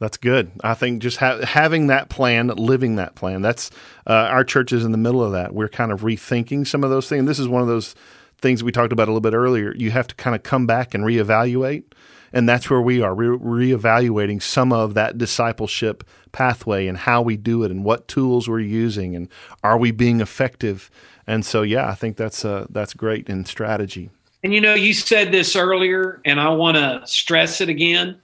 that's 0.01 0.17
good. 0.17 0.51
I 0.63 0.73
think 0.73 1.03
just 1.03 1.17
ha- 1.17 1.45
having 1.45 1.87
that 1.87 2.09
plan, 2.09 2.47
living 2.47 2.95
that 2.95 3.13
plan. 3.13 3.43
That's 3.43 3.69
uh, 4.07 4.13
our 4.13 4.43
church 4.43 4.73
is 4.73 4.83
in 4.83 4.91
the 4.91 4.97
middle 4.97 5.23
of 5.23 5.33
that. 5.33 5.53
We're 5.53 5.69
kind 5.69 5.91
of 5.91 6.01
rethinking 6.01 6.65
some 6.65 6.83
of 6.83 6.89
those 6.89 7.07
things. 7.07 7.27
This 7.27 7.37
is 7.37 7.47
one 7.47 7.61
of 7.61 7.67
those 7.67 7.93
things 8.39 8.63
we 8.63 8.71
talked 8.71 8.91
about 8.91 9.07
a 9.07 9.11
little 9.11 9.21
bit 9.21 9.35
earlier. 9.35 9.75
You 9.75 9.91
have 9.91 10.07
to 10.07 10.15
kind 10.15 10.35
of 10.35 10.41
come 10.41 10.65
back 10.65 10.95
and 10.95 11.03
reevaluate, 11.03 11.83
and 12.33 12.49
that's 12.49 12.67
where 12.67 12.81
we 12.81 13.03
are. 13.03 13.13
We're 13.13 13.37
reevaluating 13.37 14.41
some 14.41 14.73
of 14.73 14.95
that 14.95 15.19
discipleship 15.19 16.03
pathway 16.31 16.87
and 16.87 16.97
how 16.97 17.21
we 17.21 17.37
do 17.37 17.63
it, 17.63 17.69
and 17.69 17.83
what 17.83 18.07
tools 18.07 18.49
we're 18.49 18.59
using, 18.59 19.15
and 19.15 19.29
are 19.63 19.77
we 19.77 19.91
being 19.91 20.19
effective. 20.19 20.89
And 21.27 21.45
so, 21.45 21.61
yeah, 21.61 21.87
I 21.87 21.93
think 21.93 22.17
that's 22.17 22.43
uh, 22.43 22.65
that's 22.71 22.95
great 22.95 23.29
in 23.29 23.45
strategy. 23.45 24.09
And 24.43 24.51
you 24.51 24.61
know, 24.61 24.73
you 24.73 24.95
said 24.95 25.31
this 25.31 25.55
earlier, 25.55 26.19
and 26.25 26.41
I 26.41 26.49
want 26.49 26.77
to 26.77 27.03
stress 27.05 27.61
it 27.61 27.69
again. 27.69 28.19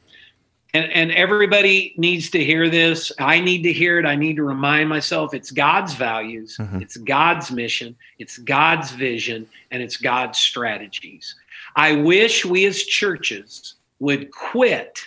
And, 0.78 0.92
and 0.92 1.12
everybody 1.12 1.96
needs 1.98 2.30
to 2.32 2.44
hear 2.44 2.70
this. 2.70 3.12
I 3.20 3.40
need 3.40 3.63
to 3.63 3.74
hear 3.74 3.98
it. 3.98 4.06
I 4.06 4.16
need 4.16 4.36
to 4.36 4.44
remind 4.44 4.90
myself 4.90 5.34
it's 5.34 5.50
God's 5.50 5.96
values, 5.96 6.58
mm-hmm. 6.60 6.82
it's 6.82 6.98
God's 6.98 7.50
mission, 7.50 7.96
it's 8.20 8.38
God's 8.38 8.92
vision, 8.92 9.48
and 9.72 9.82
it's 9.82 9.98
God's 9.98 10.38
strategies. 10.38 11.34
I 11.76 11.96
wish 11.96 12.46
we 12.46 12.66
as 12.66 12.84
churches 12.84 13.74
would 14.00 14.32
quit 14.32 15.00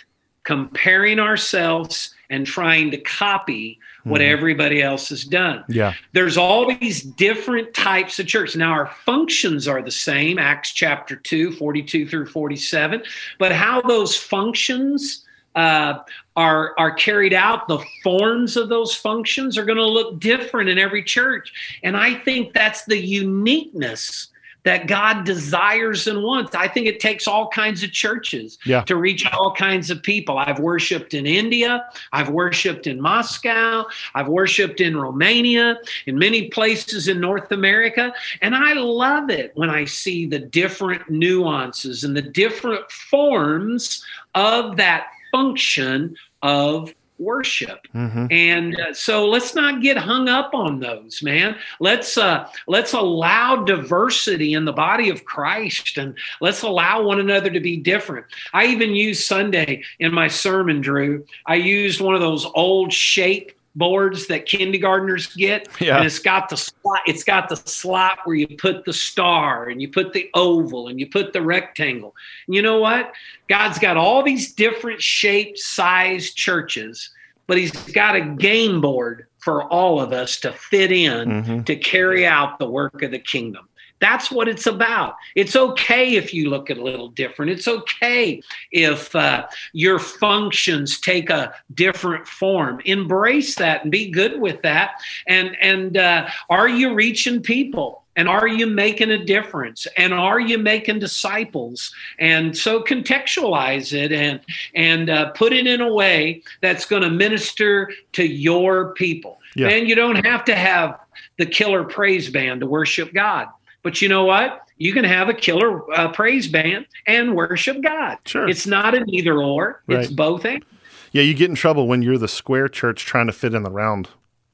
comparing 0.43 1.19
ourselves 1.19 2.13
and 2.29 2.45
trying 2.45 2.91
to 2.91 2.97
copy 2.97 3.79
what 4.03 4.19
mm-hmm. 4.19 4.33
everybody 4.33 4.81
else 4.81 5.07
has 5.09 5.23
done. 5.23 5.63
Yeah. 5.69 5.93
There's 6.11 6.35
all 6.35 6.67
these 6.67 7.01
different 7.01 7.73
types 7.73 8.19
of 8.19 8.27
church. 8.27 8.57
Now 8.57 8.71
our 8.71 8.87
functions 9.05 9.69
are 9.69 9.81
the 9.81 9.91
same, 9.91 10.37
Acts 10.37 10.71
chapter 10.71 11.15
2, 11.15 11.53
42 11.53 12.09
through 12.09 12.25
47, 12.25 13.03
but 13.39 13.53
how 13.53 13.81
those 13.81 14.17
functions 14.17 15.25
uh, 15.55 15.99
are 16.35 16.73
are 16.77 16.91
carried 16.91 17.33
out, 17.33 17.67
the 17.67 17.83
forms 18.03 18.57
of 18.57 18.69
those 18.69 18.95
functions 18.95 19.57
are 19.57 19.65
going 19.65 19.77
to 19.77 19.85
look 19.85 20.19
different 20.19 20.69
in 20.69 20.77
every 20.77 21.03
church. 21.03 21.51
And 21.83 21.97
I 21.97 22.15
think 22.15 22.53
that's 22.53 22.85
the 22.85 22.97
uniqueness 22.97 24.29
that 24.63 24.87
God 24.87 25.23
desires 25.23 26.07
and 26.07 26.21
wants. 26.21 26.53
I 26.53 26.67
think 26.67 26.85
it 26.85 26.99
takes 26.99 27.27
all 27.27 27.47
kinds 27.49 27.83
of 27.83 27.91
churches 27.91 28.59
yeah. 28.65 28.83
to 28.83 28.95
reach 28.95 29.25
all 29.33 29.53
kinds 29.55 29.89
of 29.89 30.03
people. 30.03 30.37
I've 30.37 30.59
worshiped 30.59 31.13
in 31.13 31.25
India, 31.25 31.85
I've 32.13 32.29
worshiped 32.29 32.85
in 32.85 33.01
Moscow, 33.01 33.85
I've 34.13 34.27
worshiped 34.27 34.79
in 34.79 34.95
Romania, 34.95 35.79
in 36.05 36.17
many 36.17 36.49
places 36.49 37.07
in 37.07 37.19
North 37.19 37.51
America, 37.51 38.13
and 38.41 38.55
I 38.55 38.73
love 38.73 39.29
it 39.29 39.51
when 39.55 39.69
I 39.69 39.85
see 39.85 40.27
the 40.27 40.39
different 40.39 41.09
nuances 41.09 42.03
and 42.03 42.15
the 42.15 42.21
different 42.21 42.89
forms 42.91 44.05
of 44.35 44.77
that 44.77 45.07
function 45.31 46.15
of 46.41 46.93
worship. 47.21 47.87
Mm-hmm. 47.93 48.25
and 48.31 48.79
uh, 48.79 48.93
so 48.93 49.27
let's 49.27 49.53
not 49.53 49.81
get 49.81 49.95
hung 49.95 50.27
up 50.27 50.53
on 50.53 50.79
those 50.79 51.21
man. 51.21 51.55
Let's 51.79 52.17
uh 52.17 52.49
let's 52.67 52.93
allow 52.93 53.63
diversity 53.63 54.53
in 54.53 54.65
the 54.65 54.73
body 54.73 55.09
of 55.09 55.23
christ 55.23 55.97
and 55.97 56.17
let's 56.41 56.63
allow 56.63 57.03
one 57.03 57.19
another 57.19 57.49
to 57.51 57.59
be 57.59 57.77
different. 57.77 58.25
I 58.53 58.65
even 58.65 58.95
used 58.95 59.25
sunday 59.25 59.83
in 59.99 60.13
my 60.13 60.27
sermon 60.27 60.81
drew. 60.81 61.25
I 61.45 61.55
used 61.55 62.01
one 62.01 62.15
of 62.15 62.21
those 62.21 62.45
old 62.55 62.91
shape 62.91 63.51
boards 63.75 64.27
that 64.27 64.45
kindergartners 64.45 65.27
get 65.35 65.67
yeah. 65.79 65.97
and 65.97 66.05
it's 66.05 66.19
got 66.19 66.49
the 66.49 66.57
slot 66.57 67.01
it's 67.05 67.23
got 67.23 67.47
the 67.47 67.55
slot 67.55 68.19
where 68.25 68.35
you 68.35 68.47
put 68.57 68.83
the 68.83 68.91
star 68.91 69.69
and 69.69 69.81
you 69.81 69.87
put 69.87 70.11
the 70.11 70.29
oval 70.33 70.89
and 70.89 70.99
you 70.99 71.07
put 71.07 71.31
the 71.31 71.41
rectangle 71.41 72.13
and 72.47 72.55
you 72.55 72.61
know 72.61 72.79
what 72.79 73.13
god's 73.47 73.79
got 73.79 73.95
all 73.95 74.23
these 74.23 74.51
different 74.53 75.01
shaped 75.01 75.57
size 75.57 76.33
churches 76.33 77.11
but 77.47 77.57
he's 77.57 77.71
got 77.93 78.15
a 78.15 78.21
game 78.21 78.81
board 78.81 79.27
for 79.39 79.63
all 79.63 80.01
of 80.01 80.11
us 80.11 80.39
to 80.39 80.51
fit 80.51 80.91
in 80.91 81.29
mm-hmm. 81.29 81.61
to 81.63 81.75
carry 81.75 82.27
out 82.27 82.59
the 82.59 82.69
work 82.69 83.01
of 83.03 83.11
the 83.11 83.19
kingdom 83.19 83.67
that's 84.01 84.31
what 84.31 84.49
it's 84.49 84.65
about. 84.65 85.15
It's 85.35 85.55
okay 85.55 86.15
if 86.15 86.33
you 86.33 86.49
look 86.49 86.69
a 86.69 86.73
little 86.73 87.09
different. 87.09 87.51
It's 87.51 87.67
okay 87.67 88.41
if 88.71 89.15
uh, 89.15 89.47
your 89.73 89.99
functions 89.99 90.99
take 90.99 91.29
a 91.29 91.53
different 91.75 92.27
form. 92.27 92.81
Embrace 92.85 93.55
that 93.55 93.83
and 93.83 93.91
be 93.91 94.09
good 94.09 94.41
with 94.41 94.61
that. 94.63 94.95
And 95.27 95.55
and 95.61 95.97
uh, 95.97 96.27
are 96.49 96.67
you 96.67 96.93
reaching 96.93 97.41
people? 97.41 97.99
And 98.17 98.27
are 98.27 98.47
you 98.47 98.67
making 98.67 99.11
a 99.11 99.23
difference? 99.23 99.87
And 99.95 100.13
are 100.13 100.39
you 100.39 100.57
making 100.57 100.99
disciples? 100.99 101.93
And 102.19 102.57
so 102.57 102.83
contextualize 102.83 103.93
it 103.93 104.11
and 104.11 104.41
and 104.75 105.09
uh, 105.09 105.29
put 105.31 105.53
it 105.53 105.65
in 105.65 105.79
a 105.79 105.93
way 105.93 106.43
that's 106.61 106.85
going 106.85 107.03
to 107.03 107.09
minister 107.09 107.89
to 108.13 108.25
your 108.25 108.93
people. 108.95 109.39
Yeah. 109.55 109.69
And 109.69 109.87
you 109.87 109.95
don't 109.95 110.25
have 110.25 110.43
to 110.45 110.55
have 110.55 110.99
the 111.37 111.45
killer 111.45 111.83
praise 111.83 112.29
band 112.29 112.61
to 112.61 112.67
worship 112.67 113.13
God. 113.13 113.47
But 113.83 114.01
you 114.01 114.09
know 114.09 114.25
what? 114.25 114.67
You 114.77 114.93
can 114.93 115.03
have 115.03 115.29
a 115.29 115.33
killer 115.33 115.91
uh, 115.93 116.11
praise 116.11 116.47
band 116.47 116.87
and 117.05 117.35
worship 117.35 117.81
God. 117.81 118.17
Sure. 118.25 118.47
It's 118.47 118.65
not 118.65 118.95
an 118.95 119.09
either 119.13 119.41
or, 119.41 119.83
right. 119.87 119.99
it's 119.99 120.11
both 120.11 120.45
and. 120.45 120.63
Yeah, 121.11 121.23
you 121.23 121.33
get 121.33 121.49
in 121.49 121.55
trouble 121.55 121.87
when 121.87 122.01
you're 122.01 122.17
the 122.17 122.27
square 122.27 122.69
church 122.69 123.05
trying 123.05 123.27
to 123.27 123.33
fit 123.33 123.53
in 123.53 123.63
the 123.63 123.69
round 123.69 124.07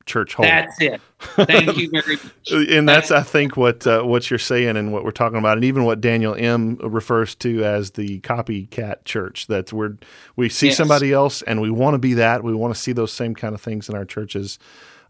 church 0.07 0.33
hole. 0.33 0.45
That's 0.45 0.81
it. 0.81 0.99
Thank 1.19 1.77
you 1.77 1.89
very 1.91 2.15
much. 2.15 2.31
and 2.71 2.89
that's, 2.89 3.11
I 3.11 3.21
think, 3.21 3.55
what 3.55 3.85
uh, 3.85 4.01
what 4.03 4.29
you're 4.31 4.39
saying 4.39 4.75
and 4.75 4.91
what 4.91 5.03
we're 5.03 5.11
talking 5.11 5.37
about, 5.37 5.57
and 5.57 5.65
even 5.65 5.83
what 5.85 6.01
Daniel 6.01 6.33
Im 6.33 6.77
refers 6.77 7.35
to 7.35 7.63
as 7.63 7.91
the 7.91 8.19
copycat 8.21 9.05
church. 9.05 9.45
That's 9.47 9.71
where 9.71 9.97
we 10.35 10.49
see 10.49 10.67
yes. 10.67 10.77
somebody 10.77 11.13
else 11.13 11.43
and 11.43 11.61
we 11.61 11.69
want 11.69 11.93
to 11.93 11.99
be 11.99 12.15
that. 12.15 12.43
We 12.43 12.55
want 12.55 12.73
to 12.73 12.79
see 12.79 12.93
those 12.93 13.11
same 13.11 13.35
kind 13.35 13.53
of 13.53 13.61
things 13.61 13.87
in 13.87 13.95
our 13.95 14.05
churches. 14.05 14.57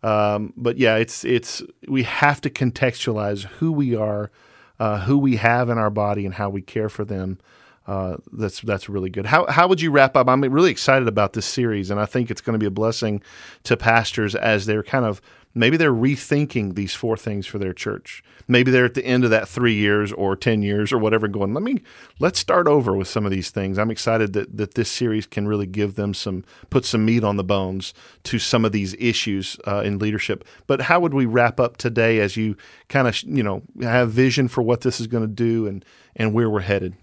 Um, 0.03 0.53
but 0.55 0.77
yeah, 0.77 0.95
it's 0.95 1.25
it's 1.25 1.61
we 1.87 2.03
have 2.03 2.41
to 2.41 2.49
contextualize 2.49 3.45
who 3.45 3.71
we 3.71 3.95
are, 3.95 4.31
uh, 4.79 5.01
who 5.01 5.17
we 5.17 5.37
have 5.37 5.69
in 5.69 5.77
our 5.77 5.89
body, 5.89 6.25
and 6.25 6.35
how 6.35 6.49
we 6.49 6.61
care 6.61 6.89
for 6.89 7.05
them. 7.05 7.39
Uh, 7.87 8.17
that's 8.33 8.59
that's 8.61 8.89
really 8.89 9.09
good. 9.09 9.25
How 9.25 9.45
how 9.47 9.67
would 9.67 9.81
you 9.81 9.91
wrap 9.91 10.17
up? 10.17 10.27
I'm 10.27 10.41
really 10.41 10.71
excited 10.71 11.07
about 11.07 11.33
this 11.33 11.45
series, 11.45 11.89
and 11.89 11.99
I 11.99 12.05
think 12.05 12.29
it's 12.29 12.41
going 12.41 12.53
to 12.53 12.59
be 12.59 12.65
a 12.65 12.71
blessing 12.71 13.21
to 13.63 13.77
pastors 13.77 14.35
as 14.35 14.65
they're 14.65 14.83
kind 14.83 15.05
of 15.05 15.21
maybe 15.57 15.77
they're 15.77 15.91
rethinking 15.91 16.75
these 16.75 16.93
four 16.93 17.17
things 17.17 17.45
for 17.45 17.57
their 17.57 17.73
church. 17.73 18.23
Maybe 18.47 18.71
they're 18.71 18.85
at 18.85 18.93
the 18.93 19.05
end 19.05 19.23
of 19.23 19.29
that 19.31 19.49
three 19.49 19.73
years 19.73 20.13
or 20.13 20.35
ten 20.35 20.61
years 20.61 20.93
or 20.93 20.97
whatever, 20.97 21.27
going, 21.27 21.53
let 21.53 21.63
me 21.63 21.81
let's 22.19 22.39
start 22.39 22.67
over 22.67 22.95
with 22.95 23.07
some 23.07 23.25
of 23.25 23.31
these 23.31 23.49
things. 23.49 23.77
I'm 23.77 23.91
excited 23.91 24.33
that 24.33 24.55
that 24.55 24.75
this 24.75 24.89
series 24.89 25.25
can 25.25 25.47
really 25.47 25.65
give 25.65 25.95
them 25.95 26.13
some 26.13 26.45
put 26.69 26.85
some 26.85 27.03
meat 27.03 27.23
on 27.23 27.37
the 27.37 27.43
bones 27.43 27.93
to 28.23 28.39
some 28.39 28.63
of 28.63 28.71
these 28.71 28.93
issues 28.95 29.57
uh, 29.67 29.81
in 29.81 29.99
leadership. 29.99 30.45
But 30.67 30.81
how 30.81 30.99
would 30.99 31.13
we 31.13 31.25
wrap 31.25 31.59
up 31.59 31.77
today 31.77 32.19
as 32.19 32.37
you 32.37 32.55
kind 32.87 33.07
of 33.07 33.21
you 33.23 33.43
know 33.43 33.63
have 33.81 34.11
vision 34.11 34.47
for 34.47 34.61
what 34.61 34.81
this 34.81 34.99
is 34.99 35.07
going 35.07 35.23
to 35.23 35.27
do 35.27 35.67
and 35.67 35.83
and 36.15 36.33
where 36.33 36.49
we're 36.49 36.61
headed? 36.61 36.95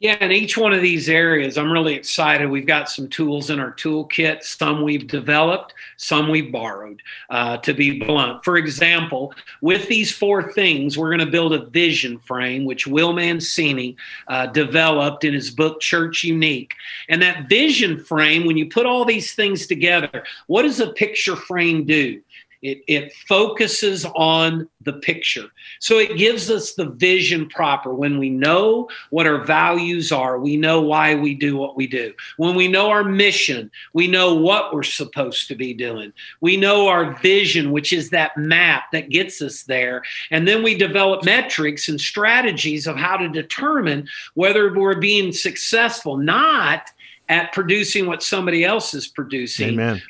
Yeah, 0.00 0.16
in 0.24 0.32
each 0.32 0.56
one 0.56 0.72
of 0.72 0.80
these 0.80 1.10
areas, 1.10 1.58
I'm 1.58 1.70
really 1.70 1.92
excited. 1.92 2.48
We've 2.48 2.66
got 2.66 2.88
some 2.88 3.06
tools 3.06 3.50
in 3.50 3.60
our 3.60 3.74
toolkit. 3.74 4.42
Some 4.42 4.80
we've 4.82 5.06
developed, 5.06 5.74
some 5.98 6.30
we've 6.30 6.50
borrowed, 6.50 7.02
uh, 7.28 7.58
to 7.58 7.74
be 7.74 7.98
blunt. 7.98 8.42
For 8.42 8.56
example, 8.56 9.34
with 9.60 9.88
these 9.88 10.10
four 10.10 10.54
things, 10.54 10.96
we're 10.96 11.10
going 11.10 11.26
to 11.26 11.30
build 11.30 11.52
a 11.52 11.66
vision 11.66 12.18
frame, 12.20 12.64
which 12.64 12.86
Will 12.86 13.12
Mancini 13.12 13.94
uh, 14.28 14.46
developed 14.46 15.24
in 15.24 15.34
his 15.34 15.50
book, 15.50 15.80
Church 15.80 16.24
Unique. 16.24 16.72
And 17.10 17.20
that 17.20 17.50
vision 17.50 18.02
frame, 18.02 18.46
when 18.46 18.56
you 18.56 18.70
put 18.70 18.86
all 18.86 19.04
these 19.04 19.34
things 19.34 19.66
together, 19.66 20.24
what 20.46 20.62
does 20.62 20.80
a 20.80 20.94
picture 20.94 21.36
frame 21.36 21.84
do? 21.84 22.22
It, 22.62 22.82
it 22.86 23.12
focuses 23.26 24.04
on 24.04 24.68
the 24.82 24.92
picture. 24.94 25.46
So 25.78 25.98
it 25.98 26.18
gives 26.18 26.50
us 26.50 26.74
the 26.74 26.90
vision 26.90 27.48
proper. 27.48 27.94
When 27.94 28.18
we 28.18 28.28
know 28.28 28.88
what 29.08 29.26
our 29.26 29.42
values 29.44 30.12
are, 30.12 30.38
we 30.38 30.56
know 30.56 30.82
why 30.82 31.14
we 31.14 31.34
do 31.34 31.56
what 31.56 31.76
we 31.76 31.86
do. 31.86 32.12
When 32.36 32.54
we 32.54 32.68
know 32.68 32.90
our 32.90 33.04
mission, 33.04 33.70
we 33.94 34.08
know 34.08 34.34
what 34.34 34.74
we're 34.74 34.82
supposed 34.82 35.48
to 35.48 35.54
be 35.54 35.72
doing. 35.72 36.12
We 36.40 36.56
know 36.56 36.88
our 36.88 37.14
vision, 37.20 37.70
which 37.72 37.92
is 37.92 38.10
that 38.10 38.36
map 38.36 38.84
that 38.92 39.08
gets 39.08 39.40
us 39.40 39.62
there. 39.62 40.02
And 40.30 40.46
then 40.46 40.62
we 40.62 40.74
develop 40.74 41.24
metrics 41.24 41.88
and 41.88 42.00
strategies 42.00 42.86
of 42.86 42.96
how 42.96 43.16
to 43.16 43.28
determine 43.28 44.06
whether 44.34 44.72
we're 44.72 45.00
being 45.00 45.32
successful, 45.32 46.18
not 46.18 46.90
at 47.30 47.52
producing 47.52 48.06
what 48.06 48.22
somebody 48.22 48.64
else 48.64 48.92
is 48.92 49.06
producing. 49.06 49.70
Amen. 49.70 50.02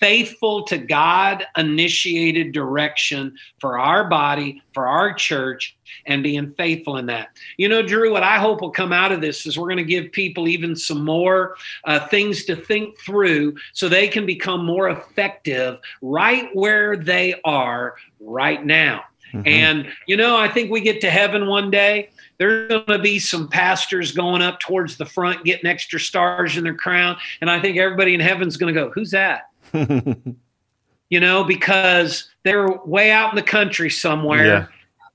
Faithful 0.00 0.62
to 0.64 0.78
God 0.78 1.44
initiated 1.56 2.52
direction 2.52 3.36
for 3.58 3.78
our 3.78 4.08
body, 4.08 4.62
for 4.72 4.86
our 4.86 5.14
church, 5.14 5.76
and 6.06 6.22
being 6.22 6.52
faithful 6.54 6.96
in 6.96 7.06
that. 7.06 7.28
You 7.56 7.68
know, 7.68 7.82
Drew, 7.82 8.12
what 8.12 8.22
I 8.22 8.38
hope 8.38 8.60
will 8.60 8.70
come 8.70 8.92
out 8.92 9.12
of 9.12 9.20
this 9.20 9.46
is 9.46 9.58
we're 9.58 9.68
going 9.68 9.76
to 9.78 9.84
give 9.84 10.12
people 10.12 10.48
even 10.48 10.76
some 10.76 11.04
more 11.04 11.56
uh, 11.84 12.06
things 12.08 12.44
to 12.46 12.56
think 12.56 12.98
through 12.98 13.56
so 13.72 13.88
they 13.88 14.08
can 14.08 14.26
become 14.26 14.64
more 14.64 14.90
effective 14.90 15.78
right 16.02 16.48
where 16.54 16.96
they 16.96 17.40
are 17.44 17.96
right 18.20 18.64
now. 18.64 19.04
Mm-hmm. 19.32 19.46
And, 19.46 19.88
you 20.06 20.16
know, 20.16 20.36
I 20.36 20.48
think 20.48 20.70
we 20.70 20.80
get 20.80 21.00
to 21.00 21.10
heaven 21.10 21.46
one 21.46 21.70
day 21.70 22.10
there's 22.38 22.68
going 22.68 22.86
to 22.86 22.98
be 22.98 23.18
some 23.18 23.48
pastors 23.48 24.12
going 24.12 24.42
up 24.42 24.60
towards 24.60 24.96
the 24.96 25.06
front 25.06 25.44
getting 25.44 25.66
extra 25.66 25.98
stars 25.98 26.56
in 26.56 26.64
their 26.64 26.74
crown. 26.74 27.16
And 27.40 27.50
I 27.50 27.60
think 27.60 27.78
everybody 27.78 28.14
in 28.14 28.20
heaven's 28.20 28.56
going 28.56 28.74
to 28.74 28.80
go, 28.80 28.90
Who's 28.90 29.10
that? 29.12 29.50
you 31.10 31.20
know, 31.20 31.44
because 31.44 32.28
they're 32.44 32.68
way 32.84 33.10
out 33.10 33.30
in 33.30 33.36
the 33.36 33.42
country 33.42 33.90
somewhere. 33.90 34.46
Yeah. 34.46 34.66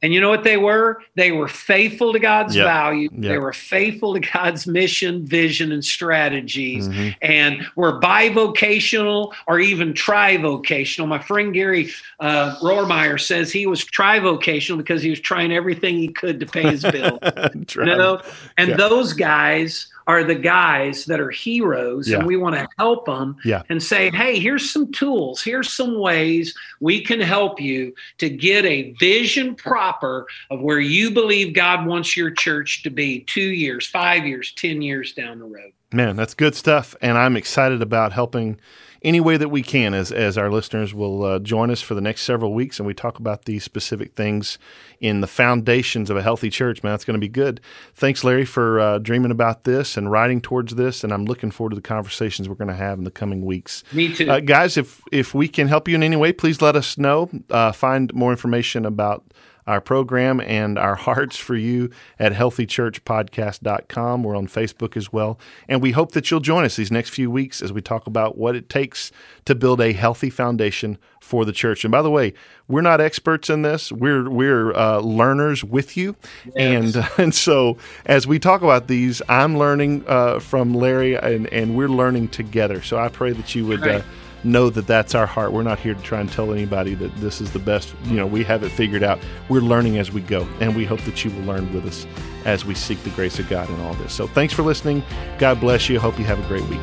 And 0.04 0.12
you 0.12 0.20
know 0.20 0.30
what 0.30 0.44
they 0.44 0.58
were? 0.58 1.04
They 1.14 1.32
were 1.32 1.48
faithful 1.48 2.12
to 2.12 2.18
God's 2.18 2.56
Yep. 2.56 2.66
value. 2.66 3.10
Yep. 3.12 3.22
They 3.22 3.38
were 3.38 3.54
faithful 3.54 4.16
to 4.16 4.20
God's 4.20 4.66
mission, 4.66 5.28
vision, 5.28 5.72
and 5.72 5.86
strategies, 5.86 6.88
Mhm. 6.90 7.16
and 7.22 7.68
were 7.76 8.00
bivocational 8.00 9.32
or 9.48 9.60
even 9.60 9.94
trivocational. 9.94 11.08
My 11.08 11.20
friend 11.20 11.54
Gary 11.54 11.92
uh, 12.20 12.56
Rohrmeyer 12.62 13.20
says 13.20 13.52
he 13.52 13.68
was 13.68 13.86
trivocational 13.86 14.78
because 14.78 15.04
he 15.04 15.12
was 15.12 15.20
trying 15.20 15.52
everything 15.54 15.98
he 16.00 16.08
could 16.08 16.40
to 16.40 16.48
pay 16.48 16.64
his 16.64 16.82
bill. 16.84 17.20
You 17.76 17.86
know, 17.86 18.22
and 18.58 18.70
Yeah. 18.70 18.78
those 18.78 19.14
guys 19.14 19.86
are 20.08 20.24
the 20.24 20.36
guys 20.36 21.06
that 21.06 21.20
are 21.20 21.30
heroes, 21.30 22.10
Yeah. 22.10 22.18
and 22.18 22.28
we 22.28 22.38
want 22.38 22.56
to 22.56 22.68
help 22.78 23.06
them 23.06 23.36
Yeah. 23.44 23.64
and 23.70 23.82
say, 23.82 24.10
hey, 24.12 24.40
here's 24.40 24.70
some 24.70 24.92
tools, 24.92 25.42
here's 25.42 25.72
some 25.72 26.00
ways 26.00 26.54
we 26.80 27.02
can 27.02 27.20
help 27.20 27.62
you 27.62 27.94
to 28.18 28.30
get 28.30 28.66
a 28.66 28.92
vision 29.00 29.56
proper 29.56 30.26
of 30.50 30.62
where 30.62 30.80
you 30.80 31.12
believe 31.12 31.54
God 31.54 31.86
wants 31.86 32.16
your 32.18 32.32
church 32.32 32.84
to 32.84 32.90
be 32.90 33.22
two 33.22 33.42
years, 33.42 33.86
five 33.88 34.26
years, 34.26 34.52
10 34.56 34.82
years 34.82 35.14
down 35.14 35.40
the 35.40 35.46
road. 35.46 35.72
Man, 35.94 36.16
that's 36.16 36.34
good 36.34 36.56
stuff, 36.56 36.96
and 37.02 37.18
I'm 37.18 37.36
excited 37.36 37.82
about 37.82 38.14
helping 38.14 38.60
any 39.04 39.20
way 39.20 39.36
that 39.36 39.50
we 39.50 39.64
can 39.64 39.94
as 39.94 40.12
as 40.12 40.38
our 40.38 40.52
listeners 40.52 40.94
will 40.94 41.24
uh, 41.24 41.40
join 41.40 41.72
us 41.72 41.82
for 41.82 41.96
the 41.96 42.02
next 42.02 42.22
several 42.22 42.54
weeks, 42.54 42.80
and 42.80 42.86
we 42.86 42.94
talk 42.94 43.18
about 43.18 43.46
these 43.46 43.64
specific 43.64 44.14
things 44.14 44.60
in 45.00 45.22
the 45.22 45.28
foundations 45.28 46.10
of 46.10 46.18
a 46.18 46.22
healthy 46.22 46.50
church. 46.50 46.84
Man, 46.84 46.94
that's 46.94 47.06
going 47.06 47.16
to 47.16 47.20
be 47.20 47.28
good. 47.28 47.60
Thanks, 47.96 48.24
Larry, 48.24 48.46
for 48.46 48.80
uh, 48.80 49.00
dreaming 49.00 49.32
about 49.32 49.64
this 49.64 49.98
and 49.98 50.12
writing 50.12 50.40
towards 50.40 50.76
this, 50.76 51.04
and 51.04 51.12
I'm 51.12 51.26
looking 51.26 51.50
forward 51.50 51.72
to 51.72 51.76
the 51.76 51.82
conversations 51.82 52.48
we're 52.48 52.56
going 52.56 52.68
to 52.68 52.76
have 52.76 53.00
in 53.00 53.04
the 53.04 53.12
coming 53.12 53.44
weeks. 53.44 53.84
Me 53.92 54.14
too. 54.14 54.30
Uh, 54.30 54.40
guys, 54.40 54.78
if 54.78 55.02
if 55.12 55.34
we 55.34 55.48
can 55.48 55.68
help 55.68 55.88
you 55.88 55.96
in 55.96 56.04
any 56.04 56.16
way, 56.16 56.32
please 56.32 56.62
let 56.62 56.76
us 56.76 56.98
know. 56.98 57.30
Uh, 57.50 57.72
find 57.72 58.14
more 58.14 58.32
information 58.32 58.86
about 58.86 59.24
our 59.68 59.82
program 59.82 60.40
and 60.42 60.78
our 60.78 60.96
hearts 61.08 61.38
for 61.38 61.56
you 61.56 61.90
at 62.20 62.34
healthychurchpodcast.com. 62.34 64.24
We're 64.24 64.36
on 64.36 64.48
Facebook 64.48 64.98
as 64.98 65.12
well. 65.12 65.40
And 65.68 65.82
we 65.82 65.92
hope 65.92 66.12
that 66.14 66.30
you'll 66.30 66.40
join 66.40 66.64
us 66.66 66.76
these 66.76 66.92
next 66.92 67.10
few 67.10 67.30
weeks 67.32 67.62
as 67.62 67.72
we 67.72 67.82
talk 67.82 68.08
about 68.08 68.38
what 68.38 68.56
it 68.56 68.70
takes 68.70 69.12
to 69.46 69.56
build 69.56 69.82
a 69.82 69.94
healthy 69.94 70.30
foundation 70.30 70.98
for 71.22 71.46
the 71.46 71.52
church. 71.52 71.86
And 71.86 71.92
by 71.92 72.02
the 72.02 72.10
way, 72.10 72.34
we're 72.68 72.82
not 72.82 73.00
experts 73.00 73.50
in 73.50 73.62
this. 73.62 73.92
We're 73.92 74.30
we're 74.30 74.74
uh, 74.74 75.00
learners 75.00 75.64
with 75.64 75.96
you, 75.96 76.16
and 76.56 76.96
and 77.18 77.34
so 77.34 77.78
as 78.06 78.28
we 78.28 78.40
talk 78.40 78.62
about 78.62 78.88
these, 78.88 79.22
I'm 79.30 79.58
learning 79.58 80.04
uh, 80.08 80.40
from 80.40 80.74
Larry, 80.74 81.16
and 81.16 81.48
and 81.54 81.78
we're 81.78 81.90
learning 81.90 82.30
together. 82.30 82.82
So 82.82 82.98
I 82.98 83.08
pray 83.10 83.32
that 83.32 83.56
you 83.56 83.66
would. 83.68 83.88
Uh. 83.88 84.02
Know 84.44 84.70
that 84.70 84.88
that's 84.88 85.16
our 85.16 85.26
heart. 85.26 85.52
We're 85.52 85.64
not 85.64 85.80
here 85.80 85.94
to 85.94 86.02
try 86.02 86.20
and 86.20 86.32
tell 86.32 86.52
anybody 86.52 86.94
that 86.96 87.16
this 87.18 87.42
is 87.42 87.52
the 87.52 87.60
best. 87.60 87.94
You 88.06 88.16
know, 88.16 88.28
we 88.28 88.44
have 88.44 88.64
it 88.64 88.70
figured 88.70 89.04
out. 89.04 89.20
We're 89.50 89.62
learning 89.62 89.98
as 89.98 90.12
we 90.12 90.22
go, 90.22 90.48
and 90.60 90.76
we 90.76 90.86
hope 90.86 91.02
that 91.02 91.24
you 91.24 91.32
will 91.32 91.44
learn 91.44 91.74
with 91.74 91.86
us 91.86 92.06
as 92.46 92.66
we 92.66 92.76
seek 92.76 93.02
the 93.04 93.10
grace 93.12 93.40
of 93.40 93.50
God 93.50 93.70
in 93.70 93.80
all 93.82 93.94
this. 93.96 94.14
So, 94.14 94.28
thanks 94.28 94.54
for 94.54 94.64
listening. 94.64 95.04
God 95.38 95.60
bless 95.60 95.90
you. 95.90 96.00
Hope 96.00 96.18
you 96.18 96.26
have 96.26 96.40
a 96.40 96.48
great 96.48 96.68
week. 96.70 96.82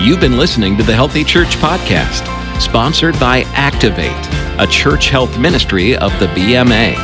You've 0.00 0.20
been 0.20 0.36
listening 0.36 0.76
to 0.76 0.82
the 0.82 0.94
Healthy 0.94 1.24
Church 1.24 1.56
Podcast, 1.56 2.28
sponsored 2.60 3.18
by 3.18 3.42
Activate, 3.54 4.10
a 4.60 4.66
church 4.70 5.08
health 5.08 5.38
ministry 5.38 5.96
of 5.96 6.12
the 6.20 6.26
BMA. 6.26 6.94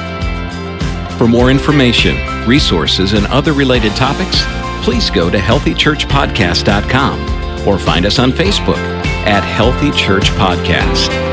For 1.17 1.27
more 1.27 1.51
information, 1.51 2.17
resources, 2.47 3.15
and 3.15 3.27
other 3.29 3.55
related 3.55 3.95
topics, 3.97 4.43
please 4.83 5.11
go 5.11 5.31
to 5.31 5.39
healthychurchpodcast.com 5.39 7.69
or 7.69 7.79
find 7.79 8.07
us 8.07 8.19
on 8.19 8.33
Facebook 8.33 8.79
at 9.27 9.45
Healthy 9.45 9.91
Church 9.93 10.31
Podcast. 10.31 11.30